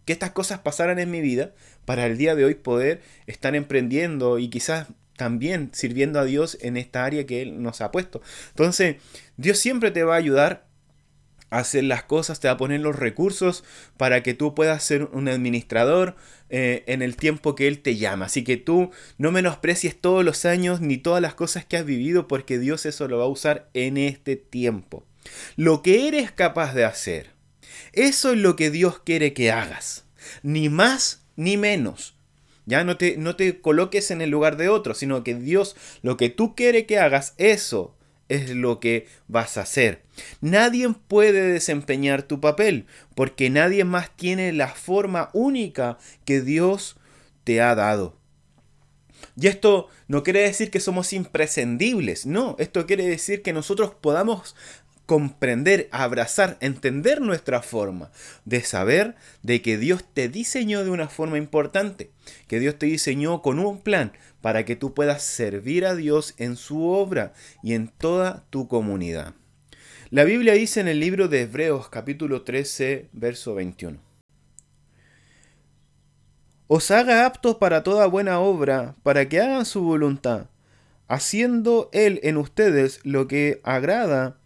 que 0.04 0.14
estas 0.14 0.32
cosas 0.32 0.60
pasaran 0.60 1.00
en 1.00 1.12
mi 1.12 1.22
vida 1.22 1.54
para 1.86 2.06
el 2.06 2.18
día 2.18 2.36
de 2.36 2.46
hoy 2.46 2.56
poder 2.56 3.02
estar 3.28 3.56
emprendiendo 3.56 4.40
y 4.40 4.50
quizás 4.50 4.88
también 5.18 5.72
sirviendo 5.74 6.20
a 6.20 6.26
Dios 6.26 6.58
en 6.62 6.78
esta 6.78 7.04
área 7.04 7.26
que 7.26 7.42
Él 7.42 7.62
nos 7.62 7.82
ha 7.82 7.92
puesto. 7.92 8.22
Entonces, 8.50 8.98
Dios 9.36 9.58
siempre 9.58 9.92
te 9.92 10.04
va 10.04 10.16
a 10.16 10.18
ayudar 10.18 10.67
hacer 11.50 11.84
las 11.84 12.04
cosas, 12.04 12.40
te 12.40 12.48
va 12.48 12.56
a 12.56 12.58
poner 12.58 12.82
los 12.82 12.96
recursos 12.96 13.64
para 13.98 14.24
que 14.24 14.34
tú 14.34 14.54
puedas 14.54 14.84
ser 14.84 15.04
un 15.14 15.28
administrador 15.28 16.16
eh, 16.50 16.84
en 16.88 17.02
el 17.02 17.16
tiempo 17.16 17.56
que 17.56 17.68
Él 17.68 17.80
te 17.80 17.96
llama. 17.96 18.26
Así 18.26 18.44
que 18.44 18.58
tú 18.58 18.92
no 19.18 19.32
menosprecies 19.32 20.00
todos 20.00 20.24
los 20.26 20.46
años 20.46 20.82
ni 20.82 20.98
todas 20.98 21.22
las 21.22 21.36
cosas 21.36 21.66
que 21.66 21.78
has 21.78 21.86
vivido 21.86 22.28
porque 22.28 22.60
Dios 22.60 22.86
eso 22.86 23.08
lo 23.08 23.18
va 23.18 23.26
a 23.26 23.30
usar 23.30 23.70
en 23.74 23.98
este 23.98 24.36
tiempo. 24.36 25.06
Lo 25.56 25.82
que 25.82 26.08
eres 26.08 26.32
capaz 26.32 26.74
de 26.74 26.86
hacer. 26.86 27.32
Eso 27.94 28.32
es 28.32 28.38
lo 28.38 28.56
que 28.56 28.72
Dios 28.72 29.00
quiere 29.00 29.34
que 29.34 29.52
hagas. 29.52 30.06
Ni 30.44 30.70
más 30.70 31.24
ni 31.36 31.58
menos. 31.58 32.16
Ya 32.66 32.84
no 32.84 32.98
te, 32.98 33.16
no 33.18 33.38
te 33.38 33.62
coloques 33.62 34.12
en 34.12 34.22
el 34.22 34.30
lugar 34.30 34.58
de 34.58 34.68
otro, 34.68 34.94
sino 34.94 35.24
que 35.24 35.36
Dios, 35.36 35.78
lo 36.02 36.18
que 36.18 36.30
tú 36.30 36.54
quiere 36.54 36.86
que 36.86 37.00
hagas, 37.00 37.34
eso 37.38 37.97
es 38.30 38.50
lo 38.50 38.80
que 38.80 39.08
vas 39.28 39.58
a 39.58 39.62
hacer. 39.62 40.04
Nadie 40.42 40.94
puede 41.08 41.42
desempeñar 41.52 42.24
tu 42.24 42.40
papel, 42.42 42.86
porque 43.16 43.50
nadie 43.50 43.84
más 43.84 44.16
tiene 44.16 44.54
la 44.54 44.70
forma 44.70 45.30
única 45.34 45.98
que 46.26 46.42
Dios 46.42 46.98
te 47.44 47.62
ha 47.62 47.76
dado. 47.76 48.18
Y 49.40 49.48
esto 49.48 49.88
no 50.08 50.24
quiere 50.24 50.42
decir 50.42 50.72
que 50.72 50.80
somos 50.80 51.14
imprescindibles, 51.14 52.26
no, 52.26 52.56
esto 52.60 52.86
quiere 52.86 53.08
decir 53.08 53.42
que 53.42 53.54
nosotros 53.54 53.94
podamos 54.00 54.56
comprender, 55.08 55.88
abrazar, 55.92 56.58
entender 56.60 57.22
nuestra 57.22 57.62
forma, 57.64 58.12
de 58.44 58.62
saber 58.62 59.16
de 59.42 59.62
que 59.62 59.78
Dios 59.78 60.04
te 60.14 60.28
diseñó 60.28 60.84
de 60.84 60.92
una 60.92 61.08
forma 61.08 61.38
importante, 61.38 62.12
que 62.48 62.60
Dios 62.60 62.78
te 62.78 62.88
diseñó 62.88 63.42
con 63.42 63.58
un 63.58 63.82
plan 63.82 64.12
para 64.42 64.66
que 64.66 64.76
tú 64.76 64.94
puedas 64.94 65.24
servir 65.24 65.86
a 65.86 65.96
Dios 65.96 66.36
en 66.38 66.58
su 66.58 66.84
obra 66.84 67.34
y 67.64 67.74
en 67.74 67.88
toda 67.88 68.46
tu 68.50 68.68
comunidad. 68.68 69.34
La 70.10 70.26
Biblia 70.26 70.54
dice 70.54 70.82
en 70.82 70.90
el 70.90 71.00
libro 71.00 71.30
de 71.30 71.44
Hebreos 71.44 71.88
capítulo 71.88 72.44
13, 72.44 73.08
verso 73.14 73.56
21. 73.56 74.00
Os 76.68 76.92
haga 76.92 77.26
aptos 77.26 77.56
para 77.56 77.82
toda 77.82 78.08
buena 78.08 78.42
obra, 78.42 78.98
para 79.04 79.30
que 79.30 79.40
hagan 79.40 79.66
su 79.66 79.84
voluntad, 79.84 80.50
haciendo 81.08 81.90
Él 81.94 82.20
en 82.24 82.36
ustedes 82.36 83.00
lo 83.06 83.30
que 83.30 83.62
agrada 83.64 84.38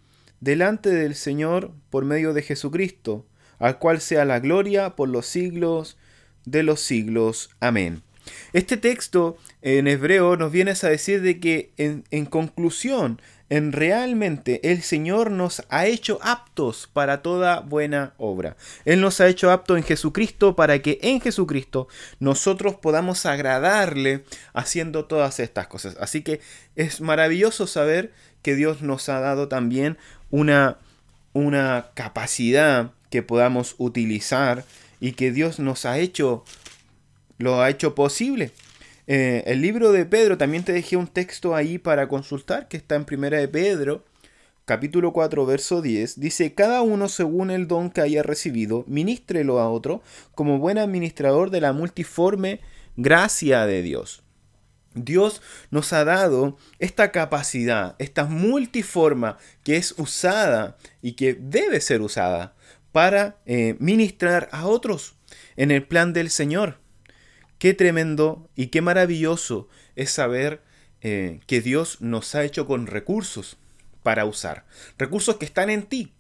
delante 0.41 0.89
del 0.89 1.15
Señor 1.15 1.71
por 1.89 2.03
medio 2.03 2.33
de 2.33 2.41
Jesucristo, 2.41 3.25
al 3.60 3.79
cual 3.79 4.01
sea 4.01 4.25
la 4.25 4.39
gloria 4.39 4.95
por 4.95 5.07
los 5.07 5.27
siglos 5.27 5.98
de 6.45 6.63
los 6.63 6.81
siglos. 6.81 7.51
Amén. 7.60 8.01
Este 8.53 8.77
texto 8.77 9.38
en 9.62 9.88
hebreo 9.88 10.36
nos 10.38 10.51
viene 10.51 10.71
a 10.71 10.88
decir 10.88 11.21
de 11.21 11.39
que 11.39 11.71
en, 11.77 12.03
en 12.12 12.25
conclusión, 12.25 13.21
en 13.50 13.74
realmente 13.74 14.71
el 14.71 14.81
Señor 14.81 15.29
nos 15.29 15.63
ha 15.69 15.86
hecho 15.86 16.19
aptos 16.21 16.89
para 16.91 17.21
toda 17.21 17.60
buena 17.60 18.13
obra. 18.17 18.55
Él 18.86 19.01
nos 19.01 19.19
ha 19.19 19.27
hecho 19.27 19.51
aptos 19.51 19.77
en 19.77 19.83
Jesucristo 19.83 20.55
para 20.55 20.81
que 20.81 21.00
en 21.01 21.19
Jesucristo 21.19 21.88
nosotros 22.19 22.75
podamos 22.75 23.25
agradarle 23.25 24.24
haciendo 24.53 25.05
todas 25.05 25.39
estas 25.39 25.67
cosas. 25.67 25.98
Así 26.00 26.21
que 26.21 26.39
es 26.75 27.01
maravilloso 27.01 27.67
saber 27.67 28.13
que 28.41 28.55
Dios 28.55 28.81
nos 28.81 29.10
ha 29.10 29.19
dado 29.19 29.48
también 29.48 29.98
una, 30.31 30.77
una 31.33 31.91
capacidad 31.93 32.91
que 33.09 33.21
podamos 33.21 33.75
utilizar 33.77 34.65
y 35.00 35.11
que 35.13 35.31
Dios 35.31 35.59
nos 35.59 35.85
ha 35.85 36.00
hecho, 36.00 36.43
lo 37.38 37.61
ha 37.61 37.69
hecho 37.69 37.93
posible. 37.93 38.51
Eh, 39.07 39.43
el 39.45 39.61
libro 39.61 39.91
de 39.91 40.05
Pedro, 40.05 40.38
también 40.38 40.63
te 40.63 40.71
dejé 40.71 40.95
un 40.95 41.07
texto 41.07 41.55
ahí 41.55 41.77
para 41.77 42.07
consultar, 42.07 42.67
que 42.67 42.77
está 42.77 42.95
en 42.95 43.05
Primera 43.05 43.38
de 43.38 43.47
Pedro, 43.47 44.05
capítulo 44.65 45.11
4, 45.11 45.45
verso 45.45 45.81
10, 45.81 46.19
dice, 46.19 46.53
cada 46.53 46.81
uno 46.81 47.09
según 47.09 47.51
el 47.51 47.67
don 47.67 47.89
que 47.89 48.01
haya 48.01 48.23
recibido, 48.23 48.85
ministrelo 48.88 49.59
a 49.59 49.69
otro 49.69 50.01
como 50.33 50.59
buen 50.59 50.77
administrador 50.77 51.50
de 51.50 51.61
la 51.61 51.73
multiforme 51.73 52.61
gracia 52.95 53.65
de 53.65 53.81
Dios. 53.81 54.23
Dios 54.93 55.41
nos 55.69 55.93
ha 55.93 56.03
dado 56.03 56.57
esta 56.79 57.12
capacidad, 57.12 57.95
esta 58.00 58.25
multiforma 58.25 59.38
que 59.63 59.77
es 59.77 59.93
usada 59.98 60.77
y 61.01 61.13
que 61.13 61.33
debe 61.33 61.79
ser 61.81 62.01
usada 62.01 62.55
para 62.91 63.38
eh, 63.45 63.75
ministrar 63.79 64.50
a 64.51 64.67
otros 64.67 65.15
en 65.55 65.71
el 65.71 65.83
plan 65.83 66.13
del 66.13 66.29
Señor. 66.29 66.79
Qué 67.57 67.74
tremendo 67.74 68.50
y 68.55 68.67
qué 68.67 68.81
maravilloso 68.81 69.69
es 69.95 70.12
saber 70.12 70.62
eh, 71.01 71.39
que 71.48 71.62
Dios 71.62 72.01
nos 72.01 72.36
ha 72.36 72.43
hecho 72.43 72.67
con 72.67 72.88
recursos 72.88 73.57
para 74.03 74.25
usar. 74.25 74.65
Recursos 74.98 75.38
que 75.38 75.45
están 75.45 75.69
en 75.69 75.83
ti, 75.83 76.13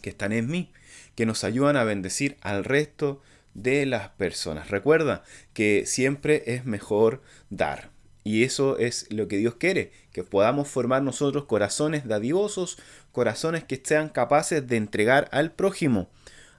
que 0.00 0.10
están 0.10 0.32
en 0.32 0.48
mí, 0.48 0.72
que 1.14 1.26
nos 1.26 1.44
ayudan 1.44 1.76
a 1.76 1.84
bendecir 1.84 2.36
al 2.40 2.64
resto 2.64 3.22
de 3.54 3.86
las 3.86 4.10
personas. 4.10 4.70
Recuerda 4.70 5.22
que 5.52 5.86
siempre 5.86 6.42
es 6.46 6.64
mejor 6.64 7.22
dar. 7.50 7.90
Y 8.24 8.42
eso 8.42 8.78
es 8.78 9.06
lo 9.10 9.28
que 9.28 9.36
Dios 9.36 9.56
quiere, 9.56 9.92
que 10.12 10.24
podamos 10.24 10.68
formar 10.68 11.02
nosotros 11.02 11.44
corazones 11.44 12.06
dadivosos, 12.08 12.78
corazones 13.12 13.64
que 13.64 13.80
sean 13.82 14.08
capaces 14.08 14.66
de 14.66 14.76
entregar 14.76 15.28
al 15.30 15.52
prójimo 15.52 16.08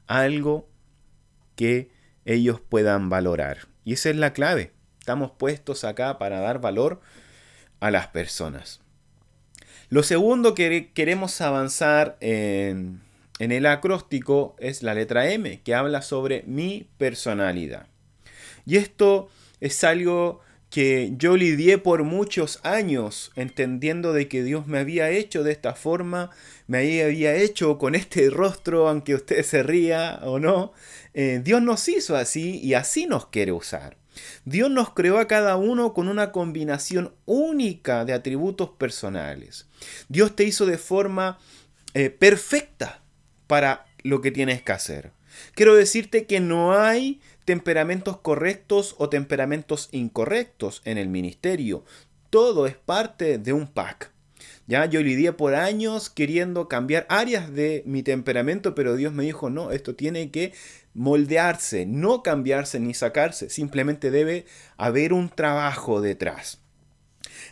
algo 0.08 0.70
que 1.56 1.90
ellos 2.24 2.62
puedan 2.62 3.10
valorar. 3.10 3.68
Y 3.84 3.94
esa 3.94 4.10
es 4.12 4.16
la 4.16 4.34
clave. 4.34 4.72
Estamos 5.00 5.32
puestos 5.32 5.84
acá 5.84 6.20
para 6.20 6.40
dar 6.40 6.62
valor 6.62 7.02
a 7.80 7.92
las 7.92 8.08
personas. 8.08 8.82
Lo 9.90 10.04
segundo 10.04 10.56
que 10.56 10.92
queremos 10.94 11.40
avanzar 11.42 12.18
en, 12.20 13.02
en 13.39 13.51
el 13.51 13.65
acróstico 13.65 14.56
es 14.60 14.84
la 14.84 14.94
letra 14.94 15.32
M, 15.32 15.62
que 15.62 15.75
habla 15.75 16.01
sobre 16.01 16.44
mi 16.44 16.88
personalidad. 16.98 17.88
Y 18.65 18.77
esto 18.77 19.30
es 19.60 19.84
algo 19.84 20.42
que 20.70 21.13
yo 21.18 21.38
lidié 21.38 21.77
por 21.77 22.04
muchos 22.04 22.60
años 22.63 23.32
entendiendo 23.36 24.13
de 24.13 24.27
que 24.27 24.44
Dios 24.44 24.68
me 24.68 24.80
había 24.80 25.10
hecho 25.10 25.44
de 25.44 25.51
esta 25.51 25.74
forma, 25.74 26.32
me 26.68 27.01
había 27.04 27.36
hecho 27.36 27.77
con 27.77 27.96
este 27.96 28.30
rostro, 28.30 28.89
aunque 28.89 29.15
usted 29.15 29.44
se 29.44 29.63
ría 29.63 30.20
o 30.24 30.39
no. 30.39 30.74
Eh, 31.13 31.39
Dios 31.44 31.62
nos 31.62 31.88
hizo 31.88 32.15
así 32.15 32.60
y 32.60 32.74
así 32.74 33.06
nos 33.06 33.27
quiere 33.27 33.51
usar. 33.51 33.98
Dios 34.44 34.70
nos 34.70 34.94
creó 34.94 35.20
a 35.20 35.27
cada 35.27 35.56
uno 35.58 35.94
con 35.94 36.08
una 36.08 36.32
combinación 36.32 37.13
única 37.25 38.06
de 38.06 38.13
atributos 38.13 38.70
personales. 38.72 39.68
Dios 40.10 40.36
te 40.36 40.46
hizo 40.46 40.65
de 40.65 40.77
forma 40.77 41.38
eh, 41.94 42.10
perfecta 42.10 43.05
para 43.48 43.86
lo 44.04 44.22
que 44.22 44.32
tienes 44.32 44.62
que 44.62 44.72
hacer. 44.72 45.12
Quiero 45.54 45.75
decirte 45.75 46.25
que 46.25 46.40
no 46.40 46.78
hay 46.78 47.22
temperamentos 47.46 48.18
correctos 48.18 48.96
o 48.98 49.10
temperamentos 49.10 49.90
incorrectos 49.92 50.82
en 50.86 50.98
el 50.98 51.10
ministerio. 51.10 51.84
Todo 52.30 52.68
es 52.68 52.75
parte 52.75 53.38
de 53.38 53.54
un 53.54 53.68
pack. 53.68 54.12
Ya 54.68 54.86
yo 54.86 55.02
lidié 55.02 55.32
por 55.32 55.54
años 55.54 56.10
queriendo 56.10 56.68
cambiar 56.68 57.06
áreas 57.10 57.54
de 57.54 57.84
mi 57.86 58.02
temperamento, 58.02 58.74
pero 58.74 58.96
Dios 58.96 59.14
me 59.14 59.24
dijo, 59.24 59.50
"No, 59.50 59.72
esto 59.72 59.96
tiene 59.96 60.32
que 60.32 60.54
moldearse, 60.94 61.86
no 61.86 62.24
cambiarse 62.24 62.80
ni 62.80 62.94
sacarse, 62.94 63.50
simplemente 63.50 64.10
debe 64.10 64.46
haber 64.78 65.14
un 65.14 65.30
trabajo 65.30 66.02
detrás." 66.02 66.65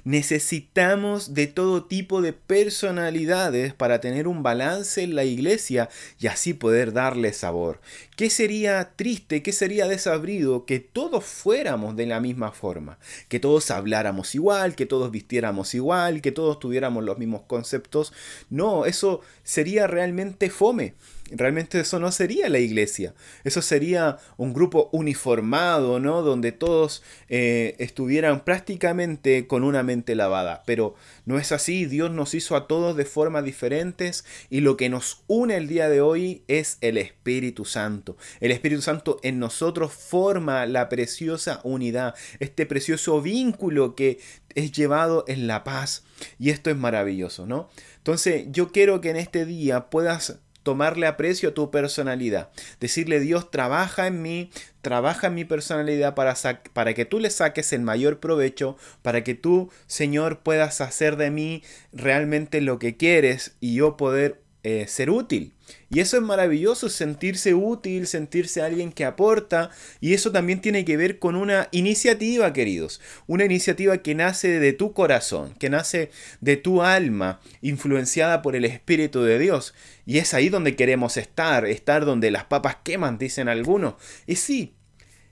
Necesitamos 0.05 1.33
de 1.33 1.47
todo 1.47 1.85
tipo 1.85 2.21
de 2.21 2.33
personalidades 2.33 3.73
para 3.73 4.01
tener 4.01 4.27
un 4.27 4.43
balance 4.43 5.01
en 5.01 5.15
la 5.15 5.23
iglesia 5.23 5.89
y 6.19 6.27
así 6.27 6.53
poder 6.53 6.91
darle 6.91 7.31
sabor. 7.31 7.79
¿Qué 8.17 8.29
sería 8.29 8.91
triste, 8.95 9.41
qué 9.41 9.53
sería 9.53 9.87
desabrido 9.87 10.65
que 10.65 10.79
todos 10.79 11.23
fuéramos 11.23 11.95
de 11.95 12.05
la 12.05 12.19
misma 12.19 12.51
forma? 12.51 12.97
Que 13.29 13.39
todos 13.39 13.71
habláramos 13.71 14.35
igual, 14.35 14.75
que 14.75 14.85
todos 14.85 15.09
vistiéramos 15.09 15.73
igual, 15.73 16.21
que 16.21 16.33
todos 16.33 16.59
tuviéramos 16.59 17.03
los 17.03 17.17
mismos 17.17 17.43
conceptos. 17.47 18.11
No, 18.49 18.85
eso 18.85 19.21
sería 19.43 19.87
realmente 19.87 20.49
fome. 20.49 20.95
Realmente 21.35 21.79
eso 21.79 21.99
no 21.99 22.11
sería 22.11 22.49
la 22.49 22.59
iglesia. 22.59 23.13
Eso 23.43 23.61
sería 23.61 24.17
un 24.37 24.53
grupo 24.53 24.89
uniformado, 24.91 25.99
¿no? 25.99 26.21
Donde 26.21 26.51
todos 26.51 27.03
eh, 27.29 27.75
estuvieran 27.79 28.43
prácticamente 28.43 29.47
con 29.47 29.63
una 29.63 29.83
mente 29.83 30.15
lavada. 30.15 30.63
Pero 30.65 30.95
no 31.25 31.37
es 31.37 31.51
así. 31.51 31.85
Dios 31.85 32.11
nos 32.11 32.33
hizo 32.33 32.55
a 32.55 32.67
todos 32.67 32.95
de 32.95 33.05
formas 33.05 33.43
diferentes 33.43 34.25
y 34.49 34.61
lo 34.61 34.77
que 34.77 34.89
nos 34.89 35.23
une 35.27 35.57
el 35.57 35.67
día 35.67 35.89
de 35.89 36.01
hoy 36.01 36.43
es 36.47 36.77
el 36.81 36.97
Espíritu 36.97 37.65
Santo. 37.65 38.17
El 38.39 38.51
Espíritu 38.51 38.81
Santo 38.81 39.19
en 39.23 39.39
nosotros 39.39 39.91
forma 39.93 40.65
la 40.65 40.89
preciosa 40.89 41.61
unidad, 41.63 42.15
este 42.39 42.65
precioso 42.65 43.21
vínculo 43.21 43.95
que 43.95 44.19
es 44.55 44.71
llevado 44.71 45.25
en 45.27 45.47
la 45.47 45.63
paz. 45.63 46.03
Y 46.39 46.49
esto 46.49 46.69
es 46.69 46.77
maravilloso, 46.77 47.45
¿no? 47.45 47.69
Entonces 47.97 48.45
yo 48.51 48.71
quiero 48.71 49.01
que 49.01 49.09
en 49.09 49.17
este 49.17 49.45
día 49.45 49.89
puedas 49.89 50.39
tomarle 50.63 51.07
aprecio 51.07 51.49
a 51.49 51.53
tu 51.53 51.69
personalidad. 51.71 52.49
Decirle, 52.79 53.19
Dios, 53.19 53.51
trabaja 53.51 54.07
en 54.07 54.21
mí, 54.21 54.49
trabaja 54.81 55.27
en 55.27 55.35
mi 55.35 55.45
personalidad 55.45 56.15
para, 56.15 56.35
para 56.73 56.93
que 56.93 57.05
tú 57.05 57.19
le 57.19 57.29
saques 57.29 57.73
el 57.73 57.81
mayor 57.81 58.19
provecho, 58.19 58.77
para 59.01 59.23
que 59.23 59.35
tú, 59.35 59.69
Señor, 59.87 60.39
puedas 60.39 60.81
hacer 60.81 61.17
de 61.17 61.31
mí 61.31 61.63
realmente 61.91 62.61
lo 62.61 62.79
que 62.79 62.97
quieres 62.97 63.55
y 63.59 63.75
yo 63.75 63.97
poder 63.97 64.42
eh, 64.63 64.85
ser 64.87 65.09
útil. 65.09 65.51
Y 65.89 65.99
eso 65.99 66.17
es 66.17 66.23
maravilloso, 66.23 66.89
sentirse 66.89 67.53
útil, 67.53 68.07
sentirse 68.07 68.61
alguien 68.61 68.91
que 68.91 69.05
aporta. 69.05 69.69
Y 69.99 70.13
eso 70.13 70.31
también 70.31 70.61
tiene 70.61 70.85
que 70.85 70.97
ver 70.97 71.19
con 71.19 71.35
una 71.35 71.67
iniciativa, 71.71 72.53
queridos. 72.53 73.01
Una 73.27 73.45
iniciativa 73.45 73.97
que 73.97 74.15
nace 74.15 74.59
de 74.59 74.73
tu 74.73 74.93
corazón, 74.93 75.53
que 75.59 75.69
nace 75.69 76.11
de 76.41 76.57
tu 76.57 76.81
alma, 76.81 77.41
influenciada 77.61 78.41
por 78.41 78.55
el 78.55 78.65
Espíritu 78.65 79.21
de 79.23 79.37
Dios. 79.37 79.73
Y 80.05 80.17
es 80.17 80.33
ahí 80.33 80.49
donde 80.49 80.75
queremos 80.75 81.17
estar, 81.17 81.65
estar 81.65 82.05
donde 82.05 82.31
las 82.31 82.45
papas 82.45 82.77
queman, 82.83 83.17
dicen 83.17 83.49
algunos. 83.49 83.95
Y 84.25 84.35
sí, 84.35 84.73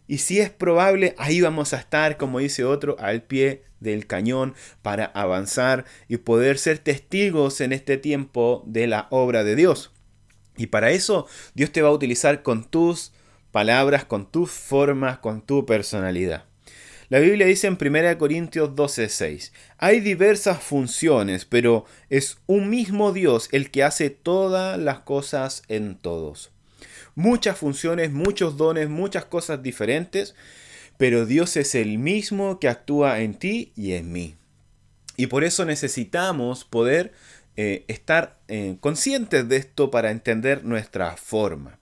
y 0.08 0.18
si 0.18 0.42
es 0.42 0.50
probable, 0.50 1.16
ahí 1.18 1.40
vamos 1.40 1.74
a 1.74 1.78
estar, 1.78 2.18
como 2.18 2.40
dice 2.40 2.66
otro, 2.66 2.98
al 3.00 3.24
pie 3.24 3.64
del 3.82 4.08
cañón 4.08 4.56
para 4.82 5.06
avanzar 5.06 5.84
y 6.08 6.18
poder 6.18 6.58
ser 6.58 6.80
testigos 6.80 7.60
en 7.60 7.74
este 7.74 7.98
tiempo 7.98 8.64
de 8.66 8.88
la 8.88 9.08
obra 9.10 9.44
de 9.44 9.58
Dios. 9.58 9.92
Y 10.56 10.68
para 10.68 10.92
eso 10.92 11.28
Dios 11.54 11.72
te 11.72 11.82
va 11.82 11.90
a 11.90 11.94
utilizar 11.94 12.44
con 12.44 12.64
tus 12.64 13.12
palabras, 13.52 14.06
con 14.06 14.32
tus 14.32 14.50
formas, 14.50 15.18
con 15.18 15.42
tu 15.42 15.66
personalidad. 15.66 16.46
La 17.10 17.20
Biblia 17.20 17.46
dice 17.46 17.68
en 17.68 17.78
1 17.78 18.18
Corintios 18.18 18.70
12:6, 18.74 19.52
hay 19.78 20.00
diversas 20.00 20.64
funciones, 20.64 21.44
pero 21.44 21.84
es 22.10 22.38
un 22.48 22.70
mismo 22.70 23.12
Dios 23.12 23.50
el 23.52 23.70
que 23.70 23.84
hace 23.84 24.10
todas 24.10 24.80
las 24.80 25.00
cosas 25.00 25.64
en 25.68 25.98
todos 25.98 26.52
muchas 27.16 27.58
funciones, 27.58 28.12
muchos 28.12 28.58
dones, 28.58 28.90
muchas 28.90 29.26
cosas 29.26 29.62
diferentes, 29.62 30.36
pero 31.02 31.26
Dios 31.26 31.58
es 31.58 31.74
el 31.74 31.98
mismo 31.98 32.60
que 32.60 32.68
actúa 32.68 33.22
en 33.22 33.34
ti 33.34 33.72
y 33.76 33.94
en 33.94 34.12
mí. 34.12 34.36
Y 35.18 35.26
por 35.26 35.44
eso 35.44 35.66
necesitamos 35.66 36.64
poder 36.64 37.12
eh, 37.56 37.86
estar 37.88 38.38
eh, 38.48 38.78
conscientes 38.82 39.50
de 39.50 39.56
esto 39.58 39.90
para 39.90 40.12
entender 40.12 40.64
nuestra 40.64 41.18
forma. 41.18 41.80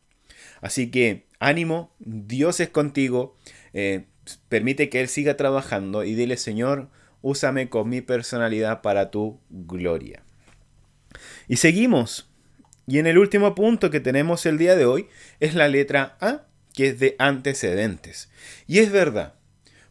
Así 0.62 0.90
que 0.90 1.26
ánimo, 1.38 1.94
Dios 2.00 2.62
es 2.62 2.70
contigo, 2.70 3.36
eh, 3.74 4.06
permite 4.48 4.88
que 4.88 5.02
Él 5.02 5.10
siga 5.10 5.36
trabajando 5.36 6.06
y 6.06 6.16
dile 6.16 6.38
Señor, 6.38 6.88
úsame 7.22 7.68
con 7.68 7.90
mi 7.90 8.00
personalidad 8.00 8.82
para 8.82 9.12
tu 9.12 9.42
gloria. 9.50 10.24
Y 11.50 11.58
seguimos 11.58 12.30
y 12.88 13.00
en 13.00 13.06
el 13.06 13.18
último 13.18 13.54
punto 13.54 13.92
que 13.92 14.00
tenemos 14.00 14.46
el 14.46 14.58
día 14.58 14.78
de 14.78 14.86
hoy 14.86 15.10
es 15.42 15.56
la 15.56 15.68
letra 15.68 16.16
A, 16.22 16.46
que 16.80 16.88
es 16.88 17.00
de 17.00 17.18
antecedentes. 17.20 18.30
Y 18.66 18.80
es 18.80 18.90
verdad, 18.90 19.34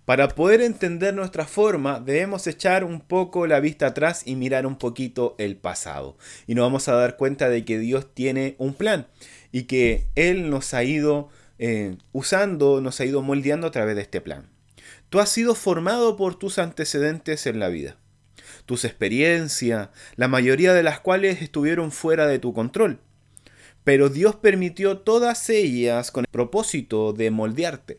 para 0.07 0.28
poder 0.28 0.62
entender 0.62 1.12
nuestra 1.12 1.45
forma 1.45 2.00
debemos 2.00 2.47
echar 2.47 2.83
un 2.83 3.02
poco 3.02 3.47
la 3.47 3.61
vista 3.61 3.88
atrás 3.88 4.23
y 4.25 4.37
mirar 4.37 4.64
un 4.64 4.78
poquito 4.78 5.37
el 5.38 5.59
pasado. 5.59 6.16
Y 6.47 6.54
nos 6.54 6.62
vamos 6.62 6.88
a 6.88 6.95
dar 6.95 7.18
cuenta 7.18 7.50
de 7.50 7.66
que 7.66 7.78
Dios 7.78 8.14
tiene 8.14 8.54
un 8.57 8.73
plan 8.73 9.07
y 9.52 9.64
que 9.64 10.07
Él 10.14 10.49
nos 10.49 10.73
ha 10.73 10.83
ido 10.83 11.28
eh, 11.59 11.99
usando, 12.12 12.80
nos 12.80 12.99
ha 13.00 13.04
ido 13.04 13.21
moldeando 13.21 13.66
a 13.66 13.71
través 13.71 13.95
de 13.95 14.00
este 14.00 14.23
plan. 14.23 14.49
Tú 15.11 15.21
has 15.21 15.28
sido 15.28 15.54
formado 15.54 16.16
por 16.16 16.38
tus 16.38 16.59
antecedentes 16.59 17.47
en 17.47 17.61
la 17.61 17.68
vida 17.68 17.99
tus 18.64 18.85
experiencias, 18.85 19.88
la 20.16 20.28
mayoría 20.28 20.75
de 20.75 20.83
las 20.83 21.00
cuales 21.00 21.40
estuvieron 21.40 21.90
fuera 21.90 22.26
de 22.26 22.38
tu 22.38 22.52
control. 22.52 23.00
Pero 23.88 24.11
Dios 24.11 24.37
permitió 24.37 24.99
todas 24.99 25.49
ellas 25.49 26.11
con 26.11 26.25
el 26.25 26.30
propósito 26.30 27.14
de 27.14 27.30
moldearte. 27.30 27.97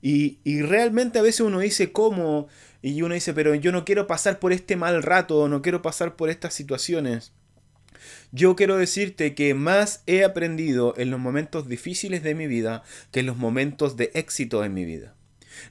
Y, 0.00 0.38
y, 0.44 0.62
realmente 0.62 1.18
a 1.18 1.22
veces 1.22 1.40
uno 1.40 1.58
dice 1.58 1.90
cómo, 1.90 2.46
y 2.80 3.02
uno 3.02 3.14
dice, 3.14 3.34
pero 3.34 3.56
yo 3.56 3.72
no 3.72 3.84
quiero 3.84 4.06
pasar 4.06 4.38
por 4.38 4.52
este 4.52 4.76
mal 4.76 5.02
rato, 5.02 5.48
no 5.48 5.62
quiero 5.62 5.82
pasar 5.82 6.14
por 6.14 6.30
estas 6.30 6.54
situaciones. 6.54 7.32
Yo 8.30 8.54
quiero 8.54 8.76
decirte 8.76 9.34
que 9.34 9.52
más 9.52 10.04
he 10.06 10.22
aprendido 10.22 10.94
en 10.96 11.10
los 11.10 11.18
momentos 11.18 11.68
difíciles 11.68 12.22
de 12.22 12.36
mi 12.36 12.46
vida 12.46 12.84
que 13.10 13.18
en 13.18 13.26
los 13.26 13.36
momentos 13.36 13.96
de 13.96 14.12
éxito 14.14 14.64
en 14.64 14.74
mi 14.74 14.84
vida. 14.84 15.16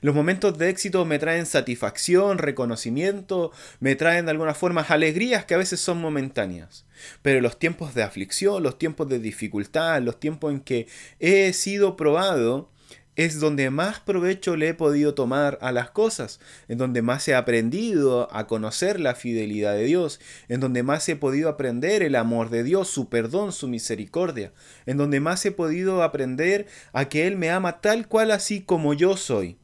Los 0.00 0.14
momentos 0.14 0.58
de 0.58 0.70
éxito 0.70 1.04
me 1.04 1.18
traen 1.18 1.46
satisfacción, 1.46 2.38
reconocimiento, 2.38 3.52
me 3.80 3.96
traen 3.96 4.24
de 4.26 4.32
alguna 4.32 4.54
forma 4.54 4.82
alegrías 4.82 5.44
que 5.44 5.54
a 5.54 5.58
veces 5.58 5.80
son 5.80 6.00
momentáneas. 6.00 6.86
Pero 7.22 7.40
los 7.40 7.58
tiempos 7.58 7.94
de 7.94 8.02
aflicción, 8.02 8.62
los 8.62 8.78
tiempos 8.78 9.08
de 9.08 9.18
dificultad, 9.18 10.00
los 10.02 10.18
tiempos 10.20 10.52
en 10.52 10.60
que 10.60 10.88
he 11.20 11.52
sido 11.52 11.96
probado, 11.96 12.70
es 13.18 13.40
donde 13.40 13.68
más 13.70 13.98
provecho 13.98 14.56
le 14.56 14.68
he 14.68 14.74
podido 14.74 15.12
tomar 15.12 15.58
a 15.60 15.72
las 15.72 15.90
cosas, 15.90 16.38
en 16.68 16.78
donde 16.78 17.02
más 17.02 17.26
he 17.26 17.34
aprendido 17.34 18.32
a 18.32 18.46
conocer 18.46 19.00
la 19.00 19.16
fidelidad 19.16 19.74
de 19.74 19.86
Dios, 19.86 20.20
en 20.48 20.60
donde 20.60 20.84
más 20.84 21.08
he 21.08 21.16
podido 21.16 21.48
aprender 21.48 22.04
el 22.04 22.14
amor 22.14 22.48
de 22.48 22.62
Dios, 22.62 22.88
su 22.88 23.08
perdón, 23.08 23.50
su 23.52 23.66
misericordia, 23.66 24.52
en 24.86 24.98
donde 24.98 25.18
más 25.18 25.44
he 25.44 25.50
podido 25.50 26.04
aprender 26.04 26.68
a 26.92 27.08
que 27.08 27.26
Él 27.26 27.36
me 27.36 27.50
ama 27.50 27.80
tal 27.80 28.06
cual 28.06 28.30
así 28.30 28.60
como 28.60 28.94
yo 28.94 29.16
soy 29.16 29.58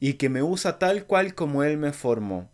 y 0.00 0.14
que 0.14 0.28
me 0.28 0.42
usa 0.42 0.78
tal 0.78 1.04
cual 1.04 1.34
como 1.34 1.62
Él 1.62 1.78
me 1.78 1.92
formó. 1.92 2.48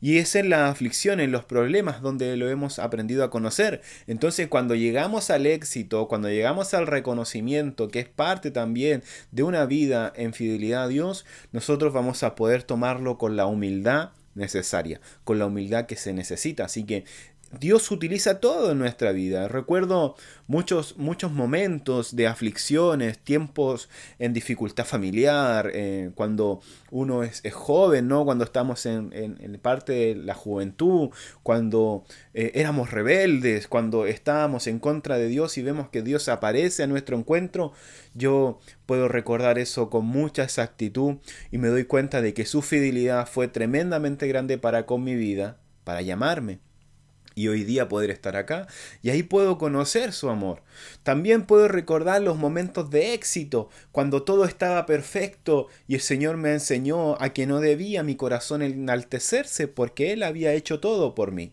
Y 0.00 0.18
es 0.18 0.34
en 0.36 0.50
la 0.50 0.68
aflicción, 0.68 1.20
en 1.20 1.32
los 1.32 1.44
problemas, 1.44 2.02
donde 2.02 2.36
lo 2.36 2.50
hemos 2.50 2.78
aprendido 2.78 3.24
a 3.24 3.30
conocer. 3.30 3.80
Entonces, 4.06 4.48
cuando 4.48 4.74
llegamos 4.74 5.30
al 5.30 5.46
éxito, 5.46 6.06
cuando 6.06 6.28
llegamos 6.28 6.74
al 6.74 6.86
reconocimiento, 6.86 7.88
que 7.88 8.00
es 8.00 8.08
parte 8.08 8.50
también 8.50 9.02
de 9.30 9.42
una 9.42 9.64
vida 9.64 10.12
en 10.14 10.34
fidelidad 10.34 10.84
a 10.84 10.88
Dios, 10.88 11.24
nosotros 11.52 11.92
vamos 11.92 12.22
a 12.22 12.34
poder 12.34 12.62
tomarlo 12.62 13.16
con 13.16 13.36
la 13.36 13.46
humildad 13.46 14.10
necesaria, 14.34 15.00
con 15.24 15.38
la 15.38 15.46
humildad 15.46 15.86
que 15.86 15.96
se 15.96 16.12
necesita. 16.12 16.66
Así 16.66 16.84
que 16.84 17.04
Dios 17.52 17.92
utiliza 17.92 18.40
todo 18.40 18.72
en 18.72 18.78
nuestra 18.78 19.12
vida. 19.12 19.46
Recuerdo 19.46 20.16
muchos, 20.48 20.96
muchos 20.98 21.30
momentos 21.30 22.16
de 22.16 22.26
aflicciones, 22.26 23.20
tiempos 23.20 23.88
en 24.18 24.32
dificultad 24.32 24.84
familiar, 24.84 25.70
eh, 25.72 26.10
cuando 26.16 26.60
uno 26.90 27.22
es, 27.22 27.42
joven, 27.52 28.08
¿no? 28.08 28.24
cuando 28.24 28.44
estamos 28.44 28.84
en, 28.84 29.60
parte 29.62 29.92
de 29.92 30.14
la 30.16 30.34
juventud, 30.34 31.10
cuando 31.44 32.04
eh, 32.34 32.50
éramos 32.54 32.90
rebeldes, 32.90 33.68
cuando 33.68 34.06
estábamos 34.06 34.66
en 34.66 34.80
contra 34.80 35.16
de 35.16 35.28
Dios 35.28 35.56
y 35.56 35.62
vemos 35.62 35.88
que 35.88 36.02
Dios 36.02 36.28
aparece 36.28 36.82
a 36.82 36.88
nuestro 36.88 37.16
encuentro. 37.16 37.72
Yo 38.14 38.58
puedo 38.86 39.06
recordar 39.06 39.58
eso 39.58 39.88
con 39.88 40.04
mucha 40.04 40.42
exactitud 40.42 41.18
y 41.52 41.58
me 41.58 41.68
doy 41.68 41.84
cuenta 41.84 42.22
de 42.22 42.34
que 42.34 42.44
su 42.44 42.60
fidelidad 42.60 43.28
fue 43.28 43.46
tremendamente 43.46 44.26
grande 44.26 44.58
para 44.58 44.84
con 44.84 45.04
mi 45.04 45.14
vida, 45.14 45.58
para 45.84 46.02
llamarme 46.02 46.65
y 47.36 47.48
hoy 47.48 47.62
día 47.64 47.88
poder 47.88 48.10
estar 48.10 48.34
acá 48.34 48.66
y 49.02 49.10
ahí 49.10 49.22
puedo 49.22 49.58
conocer 49.58 50.12
su 50.12 50.30
amor. 50.30 50.62
También 51.04 51.44
puedo 51.44 51.68
recordar 51.68 52.22
los 52.22 52.38
momentos 52.38 52.90
de 52.90 53.12
éxito, 53.12 53.68
cuando 53.92 54.24
todo 54.24 54.44
estaba 54.46 54.86
perfecto 54.86 55.68
y 55.86 55.94
el 55.94 56.00
Señor 56.00 56.38
me 56.38 56.52
enseñó 56.52 57.20
a 57.20 57.28
que 57.28 57.46
no 57.46 57.60
debía 57.60 58.02
mi 58.02 58.16
corazón 58.16 58.62
enaltecerse 58.62 59.68
porque 59.68 60.12
Él 60.12 60.24
había 60.24 60.54
hecho 60.54 60.80
todo 60.80 61.14
por 61.14 61.30
mí. 61.30 61.52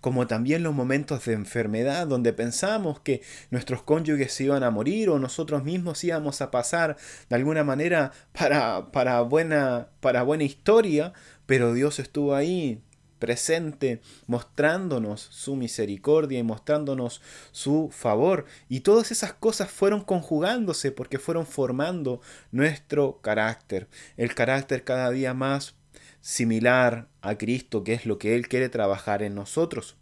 Como 0.00 0.28
también 0.28 0.62
los 0.62 0.72
momentos 0.72 1.24
de 1.24 1.32
enfermedad 1.32 2.06
donde 2.06 2.32
pensamos 2.32 3.00
que 3.00 3.20
nuestros 3.50 3.82
cónyuges 3.82 4.32
se 4.32 4.44
iban 4.44 4.62
a 4.62 4.70
morir 4.70 5.10
o 5.10 5.18
nosotros 5.18 5.64
mismos 5.64 6.04
íbamos 6.04 6.40
a 6.42 6.52
pasar 6.52 6.96
de 7.28 7.36
alguna 7.36 7.64
manera 7.64 8.12
para, 8.32 8.92
para, 8.92 9.20
buena, 9.22 9.88
para 10.00 10.22
buena 10.22 10.44
historia, 10.44 11.12
pero 11.46 11.74
Dios 11.74 11.98
estuvo 11.98 12.36
ahí 12.36 12.82
presente, 13.24 14.02
mostrándonos 14.26 15.22
su 15.22 15.56
misericordia 15.56 16.38
y 16.38 16.42
mostrándonos 16.42 17.22
su 17.52 17.88
favor. 17.90 18.44
Y 18.68 18.80
todas 18.80 19.10
esas 19.10 19.32
cosas 19.32 19.70
fueron 19.70 20.02
conjugándose 20.02 20.92
porque 20.92 21.18
fueron 21.18 21.46
formando 21.46 22.20
nuestro 22.52 23.22
carácter, 23.22 23.88
el 24.18 24.34
carácter 24.34 24.84
cada 24.84 25.10
día 25.10 25.32
más 25.32 25.74
similar 26.20 27.08
a 27.22 27.38
Cristo, 27.38 27.82
que 27.82 27.94
es 27.94 28.04
lo 28.04 28.18
que 28.18 28.34
Él 28.34 28.46
quiere 28.46 28.68
trabajar 28.68 29.22
en 29.22 29.34
nosotros. 29.34 29.96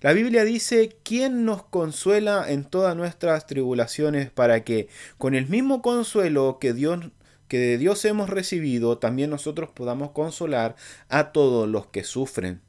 La 0.00 0.12
Biblia 0.12 0.44
dice, 0.44 0.96
¿quién 1.02 1.44
nos 1.44 1.64
consuela 1.64 2.48
en 2.48 2.64
todas 2.64 2.94
nuestras 2.94 3.48
tribulaciones 3.48 4.30
para 4.30 4.62
que 4.62 4.86
con 5.18 5.34
el 5.34 5.48
mismo 5.48 5.82
consuelo 5.82 6.58
que 6.60 6.72
Dios 6.72 7.00
que 7.54 7.60
de 7.60 7.78
Dios 7.78 8.04
hemos 8.04 8.30
recibido, 8.30 8.98
también 8.98 9.30
nosotros 9.30 9.70
podamos 9.70 10.10
consolar 10.10 10.74
a 11.08 11.30
todos 11.30 11.68
los 11.68 11.86
que 11.86 12.02
sufren. 12.02 12.60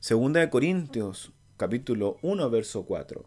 Segunda 0.00 0.40
de 0.40 0.50
Corintios, 0.50 1.32
capítulo 1.56 2.18
1, 2.20 2.50
verso 2.50 2.84
4. 2.84 3.24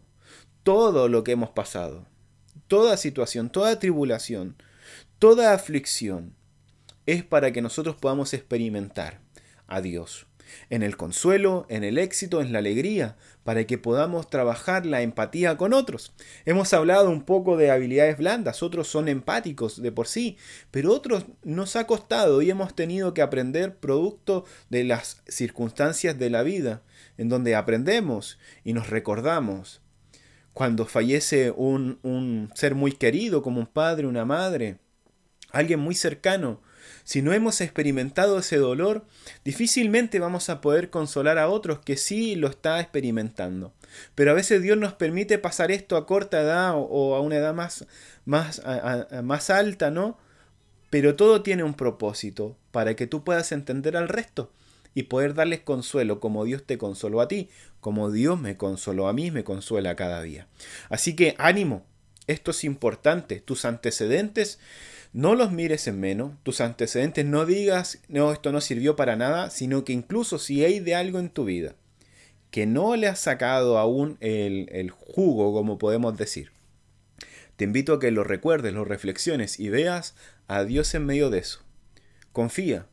Todo 0.62 1.08
lo 1.08 1.24
que 1.24 1.32
hemos 1.32 1.50
pasado, 1.50 2.06
toda 2.68 2.96
situación, 2.96 3.50
toda 3.50 3.80
tribulación, 3.80 4.54
toda 5.18 5.54
aflicción, 5.54 6.36
es 7.04 7.24
para 7.24 7.50
que 7.50 7.60
nosotros 7.60 7.96
podamos 7.96 8.32
experimentar 8.32 9.20
a 9.66 9.80
Dios. 9.80 10.28
En 10.70 10.82
el 10.82 10.96
consuelo, 10.96 11.66
en 11.68 11.84
el 11.84 11.98
éxito, 11.98 12.40
en 12.40 12.52
la 12.52 12.58
alegría, 12.58 13.16
para 13.44 13.66
que 13.66 13.78
podamos 13.78 14.28
trabajar 14.28 14.84
la 14.86 15.02
empatía 15.02 15.56
con 15.56 15.72
otros. 15.72 16.12
Hemos 16.44 16.72
hablado 16.72 17.10
un 17.10 17.22
poco 17.22 17.56
de 17.56 17.70
habilidades 17.70 18.18
blandas, 18.18 18.62
otros 18.62 18.88
son 18.88 19.08
empáticos 19.08 19.80
de 19.80 19.92
por 19.92 20.06
sí, 20.06 20.36
pero 20.70 20.92
otros 20.92 21.26
nos 21.42 21.76
ha 21.76 21.86
costado 21.86 22.42
y 22.42 22.50
hemos 22.50 22.74
tenido 22.74 23.14
que 23.14 23.22
aprender 23.22 23.76
producto 23.76 24.44
de 24.70 24.84
las 24.84 25.22
circunstancias 25.26 26.18
de 26.18 26.30
la 26.30 26.42
vida, 26.42 26.82
en 27.16 27.28
donde 27.28 27.56
aprendemos 27.56 28.38
y 28.64 28.72
nos 28.72 28.90
recordamos. 28.90 29.80
Cuando 30.52 30.86
fallece 30.86 31.52
un, 31.52 32.00
un 32.02 32.50
ser 32.54 32.74
muy 32.74 32.92
querido 32.92 33.42
como 33.42 33.60
un 33.60 33.66
padre, 33.66 34.06
una 34.06 34.24
madre, 34.24 34.78
alguien 35.52 35.80
muy 35.80 35.94
cercano, 35.94 36.60
si 37.08 37.22
no 37.22 37.32
hemos 37.32 37.62
experimentado 37.62 38.38
ese 38.38 38.58
dolor, 38.58 39.02
difícilmente 39.42 40.18
vamos 40.18 40.50
a 40.50 40.60
poder 40.60 40.90
consolar 40.90 41.38
a 41.38 41.48
otros 41.48 41.78
que 41.78 41.96
sí 41.96 42.36
lo 42.36 42.48
está 42.48 42.80
experimentando. 42.80 43.72
Pero 44.14 44.32
a 44.32 44.34
veces 44.34 44.60
Dios 44.60 44.76
nos 44.76 44.92
permite 44.92 45.38
pasar 45.38 45.70
esto 45.70 45.96
a 45.96 46.04
corta 46.04 46.42
edad 46.42 46.74
o, 46.76 47.14
a 47.14 47.22
una 47.22 47.36
edad 47.36 47.54
más, 47.54 47.86
más, 48.26 48.60
más 49.22 49.48
alta, 49.48 49.90
¿no? 49.90 50.18
Pero 50.90 51.16
todo 51.16 51.40
tiene 51.40 51.64
un 51.64 51.72
propósito 51.72 52.58
para 52.72 52.94
que 52.94 53.06
tú 53.06 53.24
puedas 53.24 53.52
entender 53.52 53.96
al 53.96 54.10
resto 54.10 54.52
y 54.92 55.04
poder 55.04 55.32
darles 55.32 55.60
consuelo 55.60 56.20
como 56.20 56.44
Dios 56.44 56.64
te 56.66 56.76
consoló 56.76 57.22
a 57.22 57.28
ti, 57.28 57.48
como 57.80 58.10
Dios 58.10 58.38
me 58.38 58.58
consoló 58.58 59.08
a 59.08 59.14
mí, 59.14 59.30
me 59.30 59.44
consuela 59.44 59.96
cada 59.96 60.20
día. 60.20 60.46
Así 60.90 61.16
que 61.16 61.36
ánimo, 61.38 61.86
esto 62.26 62.50
es 62.50 62.64
importante, 62.64 63.40
tus 63.40 63.64
antecedentes 63.64 64.58
no 65.12 65.34
los 65.34 65.52
mires 65.52 65.86
en 65.86 66.00
menos, 66.00 66.32
tus 66.42 66.60
antecedentes 66.60 67.24
no 67.24 67.46
digas, 67.46 68.00
no, 68.08 68.32
esto 68.32 68.52
no 68.52 68.60
sirvió 68.60 68.96
para 68.96 69.16
nada, 69.16 69.50
sino 69.50 69.84
que 69.84 69.92
incluso 69.92 70.38
si 70.38 70.64
hay 70.64 70.80
de 70.80 70.94
algo 70.94 71.18
en 71.18 71.30
tu 71.30 71.44
vida 71.44 71.74
que 72.50 72.66
no 72.66 72.96
le 72.96 73.08
has 73.08 73.18
sacado 73.18 73.78
aún 73.78 74.16
el, 74.20 74.68
el 74.72 74.90
jugo, 74.90 75.52
como 75.52 75.78
podemos 75.78 76.16
decir, 76.16 76.50
te 77.56 77.64
invito 77.64 77.94
a 77.94 78.00
que 78.00 78.10
lo 78.10 78.24
recuerdes, 78.24 78.72
lo 78.72 78.84
reflexiones 78.84 79.58
y 79.60 79.68
veas 79.68 80.14
a 80.46 80.64
Dios 80.64 80.94
en 80.94 81.04
medio 81.04 81.28
de 81.28 81.40
eso. 81.40 81.60
Confía, 82.32 82.86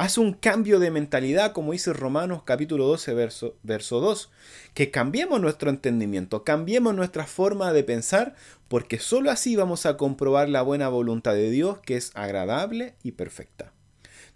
Haz 0.00 0.16
un 0.16 0.32
cambio 0.32 0.78
de 0.78 0.90
mentalidad, 0.90 1.52
como 1.52 1.72
dice 1.72 1.92
Romanos 1.92 2.42
capítulo 2.46 2.86
12, 2.86 3.12
verso, 3.12 3.58
verso 3.62 4.00
2. 4.00 4.30
Que 4.72 4.90
cambiemos 4.90 5.42
nuestro 5.42 5.68
entendimiento, 5.68 6.42
cambiemos 6.42 6.94
nuestra 6.94 7.26
forma 7.26 7.70
de 7.74 7.84
pensar, 7.84 8.34
porque 8.68 8.98
sólo 8.98 9.30
así 9.30 9.56
vamos 9.56 9.84
a 9.84 9.98
comprobar 9.98 10.48
la 10.48 10.62
buena 10.62 10.88
voluntad 10.88 11.34
de 11.34 11.50
Dios, 11.50 11.80
que 11.80 11.98
es 11.98 12.12
agradable 12.14 12.94
y 13.02 13.12
perfecta. 13.12 13.74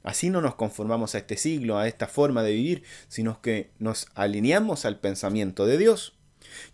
Así 0.03 0.29
no 0.29 0.43
nos 0.43 0.55
conformamos 0.55 1.15
a 1.15 1.19
este 1.19 1.39
siglo, 1.39 1.79
a 1.79 1.89
esta 1.89 2.09
forma 2.09 2.43
de 2.43 2.53
vivir, 2.53 2.83
sino 3.09 3.41
que 3.41 3.71
nos 3.79 4.09
alineamos 4.15 4.85
al 4.85 5.01
pensamiento 5.01 5.65
de 5.65 5.79
Dios. 5.79 6.13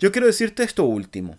Yo 0.00 0.10
quiero 0.10 0.26
decirte 0.26 0.64
esto 0.64 0.82
último 0.82 1.38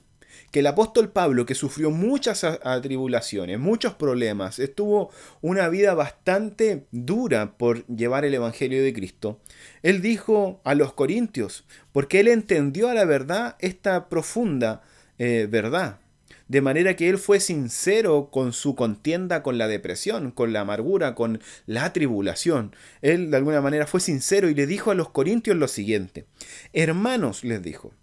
que 0.52 0.60
el 0.60 0.68
apóstol 0.68 1.12
Pablo, 1.12 1.46
que 1.46 1.56
sufrió 1.56 1.92
muchas 1.92 2.44
atribulaciones, 2.44 3.58
muchos 3.60 3.94
problemas, 3.94 4.60
estuvo 4.60 5.10
una 5.42 5.70
vida 5.70 5.94
bastante 5.94 6.86
dura 6.92 7.58
por 7.58 7.86
llevar 7.88 8.26
el 8.26 8.34
Evangelio 8.34 8.84
de 8.84 8.94
Cristo, 8.94 9.40
él 9.82 10.02
dijo 10.02 10.62
a 10.64 10.76
los 10.76 10.94
corintios, 10.94 11.66
porque 11.92 12.20
él 12.20 12.28
entendió 12.28 12.90
a 12.90 12.94
la 12.94 13.06
verdad 13.06 13.56
esta 13.60 14.10
profunda 14.10 14.82
eh, 15.18 15.48
verdad, 15.50 16.00
de 16.48 16.62
manera 16.62 16.98
que 16.98 17.08
él 17.08 17.18
fue 17.18 17.40
sincero 17.40 18.30
con 18.30 18.52
su 18.52 18.76
contienda 18.76 19.42
con 19.42 19.58
la 19.58 19.70
depresión, 19.70 20.32
con 20.32 20.52
la 20.52 20.62
amargura, 20.62 21.16
con 21.16 21.40
la 21.66 21.94
tribulación. 21.94 22.76
Él 23.02 23.32
de 23.32 23.38
alguna 23.38 23.62
manera 23.62 23.88
fue 23.88 24.02
sincero 24.02 24.50
y 24.50 24.54
le 24.54 24.68
dijo 24.68 24.92
a 24.92 24.96
los 24.96 25.10
corintios 25.10 25.56
lo 25.56 25.70
siguiente, 25.70 26.26
hermanos, 26.74 27.46
les 27.46 27.64
dijo, 27.64 27.94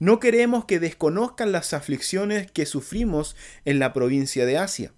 no 0.00 0.18
queremos 0.18 0.64
que 0.64 0.80
desconozcan 0.80 1.52
las 1.52 1.74
aflicciones 1.74 2.50
que 2.50 2.66
sufrimos 2.66 3.36
en 3.64 3.78
la 3.78 3.92
provincia 3.92 4.46
de 4.46 4.56
Asia. 4.56 4.92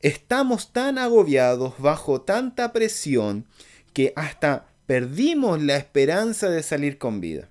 Estamos 0.00 0.72
tan 0.72 0.98
agobiados 0.98 1.74
bajo 1.78 2.22
tanta 2.22 2.72
presión 2.72 3.46
que 3.92 4.12
hasta 4.14 4.66
perdimos 4.86 5.60
la 5.60 5.76
esperanza 5.76 6.48
de 6.48 6.62
salir 6.62 6.96
con 6.96 7.20
vida. 7.20 7.50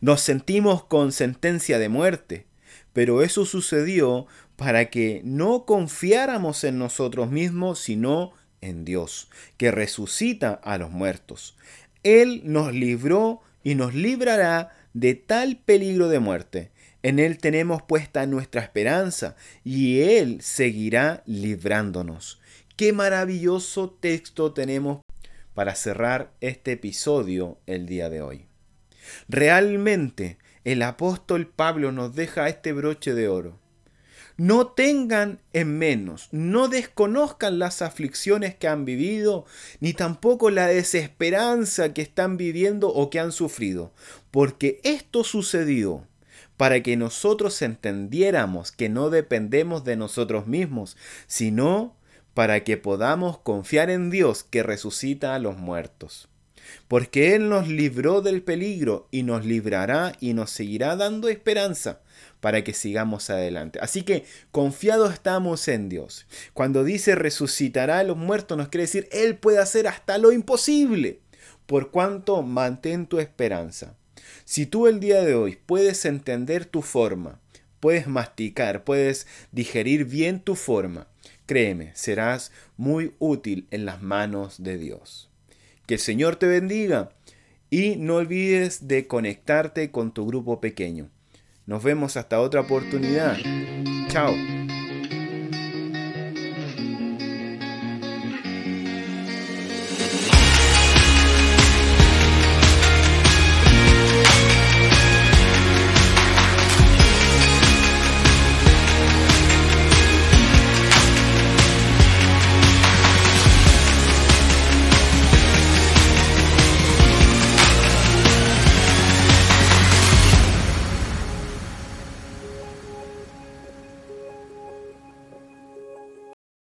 Nos 0.00 0.22
sentimos 0.22 0.84
con 0.84 1.12
sentencia 1.12 1.78
de 1.78 1.90
muerte, 1.90 2.46
pero 2.94 3.22
eso 3.22 3.44
sucedió 3.44 4.26
para 4.56 4.88
que 4.88 5.20
no 5.24 5.66
confiáramos 5.66 6.64
en 6.64 6.78
nosotros 6.78 7.30
mismos, 7.30 7.78
sino 7.78 8.32
en 8.62 8.86
Dios, 8.86 9.28
que 9.58 9.70
resucita 9.70 10.54
a 10.54 10.78
los 10.78 10.90
muertos. 10.90 11.56
Él 12.02 12.40
nos 12.44 12.72
libró 12.72 13.42
y 13.62 13.74
nos 13.74 13.94
librará 13.94 14.77
de 14.92 15.14
tal 15.14 15.58
peligro 15.58 16.08
de 16.08 16.18
muerte. 16.18 16.70
En 17.02 17.18
Él 17.18 17.38
tenemos 17.38 17.82
puesta 17.82 18.26
nuestra 18.26 18.62
esperanza 18.62 19.36
y 19.64 20.00
Él 20.00 20.40
seguirá 20.40 21.22
librándonos. 21.26 22.40
Qué 22.76 22.92
maravilloso 22.92 23.90
texto 23.90 24.52
tenemos 24.52 25.00
para 25.54 25.74
cerrar 25.74 26.32
este 26.40 26.72
episodio 26.72 27.58
el 27.66 27.86
día 27.86 28.08
de 28.10 28.22
hoy. 28.22 28.46
Realmente 29.28 30.38
el 30.64 30.82
apóstol 30.82 31.48
Pablo 31.48 31.92
nos 31.92 32.14
deja 32.14 32.48
este 32.48 32.72
broche 32.72 33.14
de 33.14 33.28
oro. 33.28 33.58
No 34.38 34.68
tengan 34.68 35.40
en 35.52 35.78
menos, 35.78 36.28
no 36.30 36.68
desconozcan 36.68 37.58
las 37.58 37.82
aflicciones 37.82 38.54
que 38.54 38.68
han 38.68 38.84
vivido, 38.84 39.46
ni 39.80 39.94
tampoco 39.94 40.50
la 40.50 40.68
desesperanza 40.68 41.92
que 41.92 42.02
están 42.02 42.36
viviendo 42.36 42.86
o 42.88 43.10
que 43.10 43.18
han 43.18 43.32
sufrido, 43.32 43.92
porque 44.30 44.80
esto 44.84 45.24
sucedió 45.24 46.06
para 46.56 46.84
que 46.84 46.96
nosotros 46.96 47.60
entendiéramos 47.62 48.70
que 48.70 48.88
no 48.88 49.10
dependemos 49.10 49.82
de 49.82 49.96
nosotros 49.96 50.46
mismos, 50.46 50.96
sino 51.26 51.96
para 52.32 52.62
que 52.62 52.76
podamos 52.76 53.38
confiar 53.38 53.90
en 53.90 54.08
Dios 54.08 54.44
que 54.44 54.62
resucita 54.62 55.34
a 55.34 55.40
los 55.40 55.56
muertos. 55.56 56.28
Porque 56.86 57.34
Él 57.34 57.48
nos 57.48 57.66
libró 57.66 58.20
del 58.20 58.42
peligro 58.42 59.08
y 59.10 59.24
nos 59.24 59.44
librará 59.44 60.12
y 60.20 60.32
nos 60.32 60.50
seguirá 60.50 60.94
dando 60.94 61.28
esperanza 61.28 62.02
para 62.40 62.62
que 62.64 62.72
sigamos 62.72 63.30
adelante. 63.30 63.78
Así 63.82 64.02
que 64.02 64.24
confiados 64.52 65.12
estamos 65.12 65.66
en 65.68 65.88
Dios. 65.88 66.26
Cuando 66.52 66.84
dice 66.84 67.14
resucitará 67.14 67.98
a 67.98 68.04
los 68.04 68.16
muertos, 68.16 68.56
nos 68.56 68.68
quiere 68.68 68.82
decir 68.82 69.08
Él 69.12 69.36
puede 69.36 69.58
hacer 69.58 69.88
hasta 69.88 70.18
lo 70.18 70.32
imposible. 70.32 71.20
Por 71.66 71.90
cuanto 71.90 72.42
mantén 72.42 73.06
tu 73.06 73.18
esperanza. 73.18 73.94
Si 74.44 74.66
tú 74.66 74.86
el 74.86 75.00
día 75.00 75.22
de 75.22 75.34
hoy 75.34 75.58
puedes 75.66 76.04
entender 76.04 76.64
tu 76.64 76.82
forma, 76.82 77.40
puedes 77.80 78.06
masticar, 78.06 78.84
puedes 78.84 79.26
digerir 79.52 80.04
bien 80.04 80.40
tu 80.40 80.54
forma, 80.54 81.08
créeme, 81.46 81.92
serás 81.94 82.52
muy 82.76 83.14
útil 83.18 83.66
en 83.70 83.84
las 83.84 84.02
manos 84.02 84.62
de 84.62 84.78
Dios. 84.78 85.30
Que 85.86 85.94
el 85.94 86.00
Señor 86.00 86.36
te 86.36 86.46
bendiga 86.46 87.10
y 87.70 87.96
no 87.96 88.16
olvides 88.16 88.88
de 88.88 89.06
conectarte 89.06 89.90
con 89.90 90.12
tu 90.12 90.26
grupo 90.26 90.60
pequeño. 90.60 91.10
Nos 91.68 91.82
vemos 91.82 92.16
hasta 92.16 92.40
otra 92.40 92.62
oportunidad. 92.62 93.36
Chao. 94.08 94.57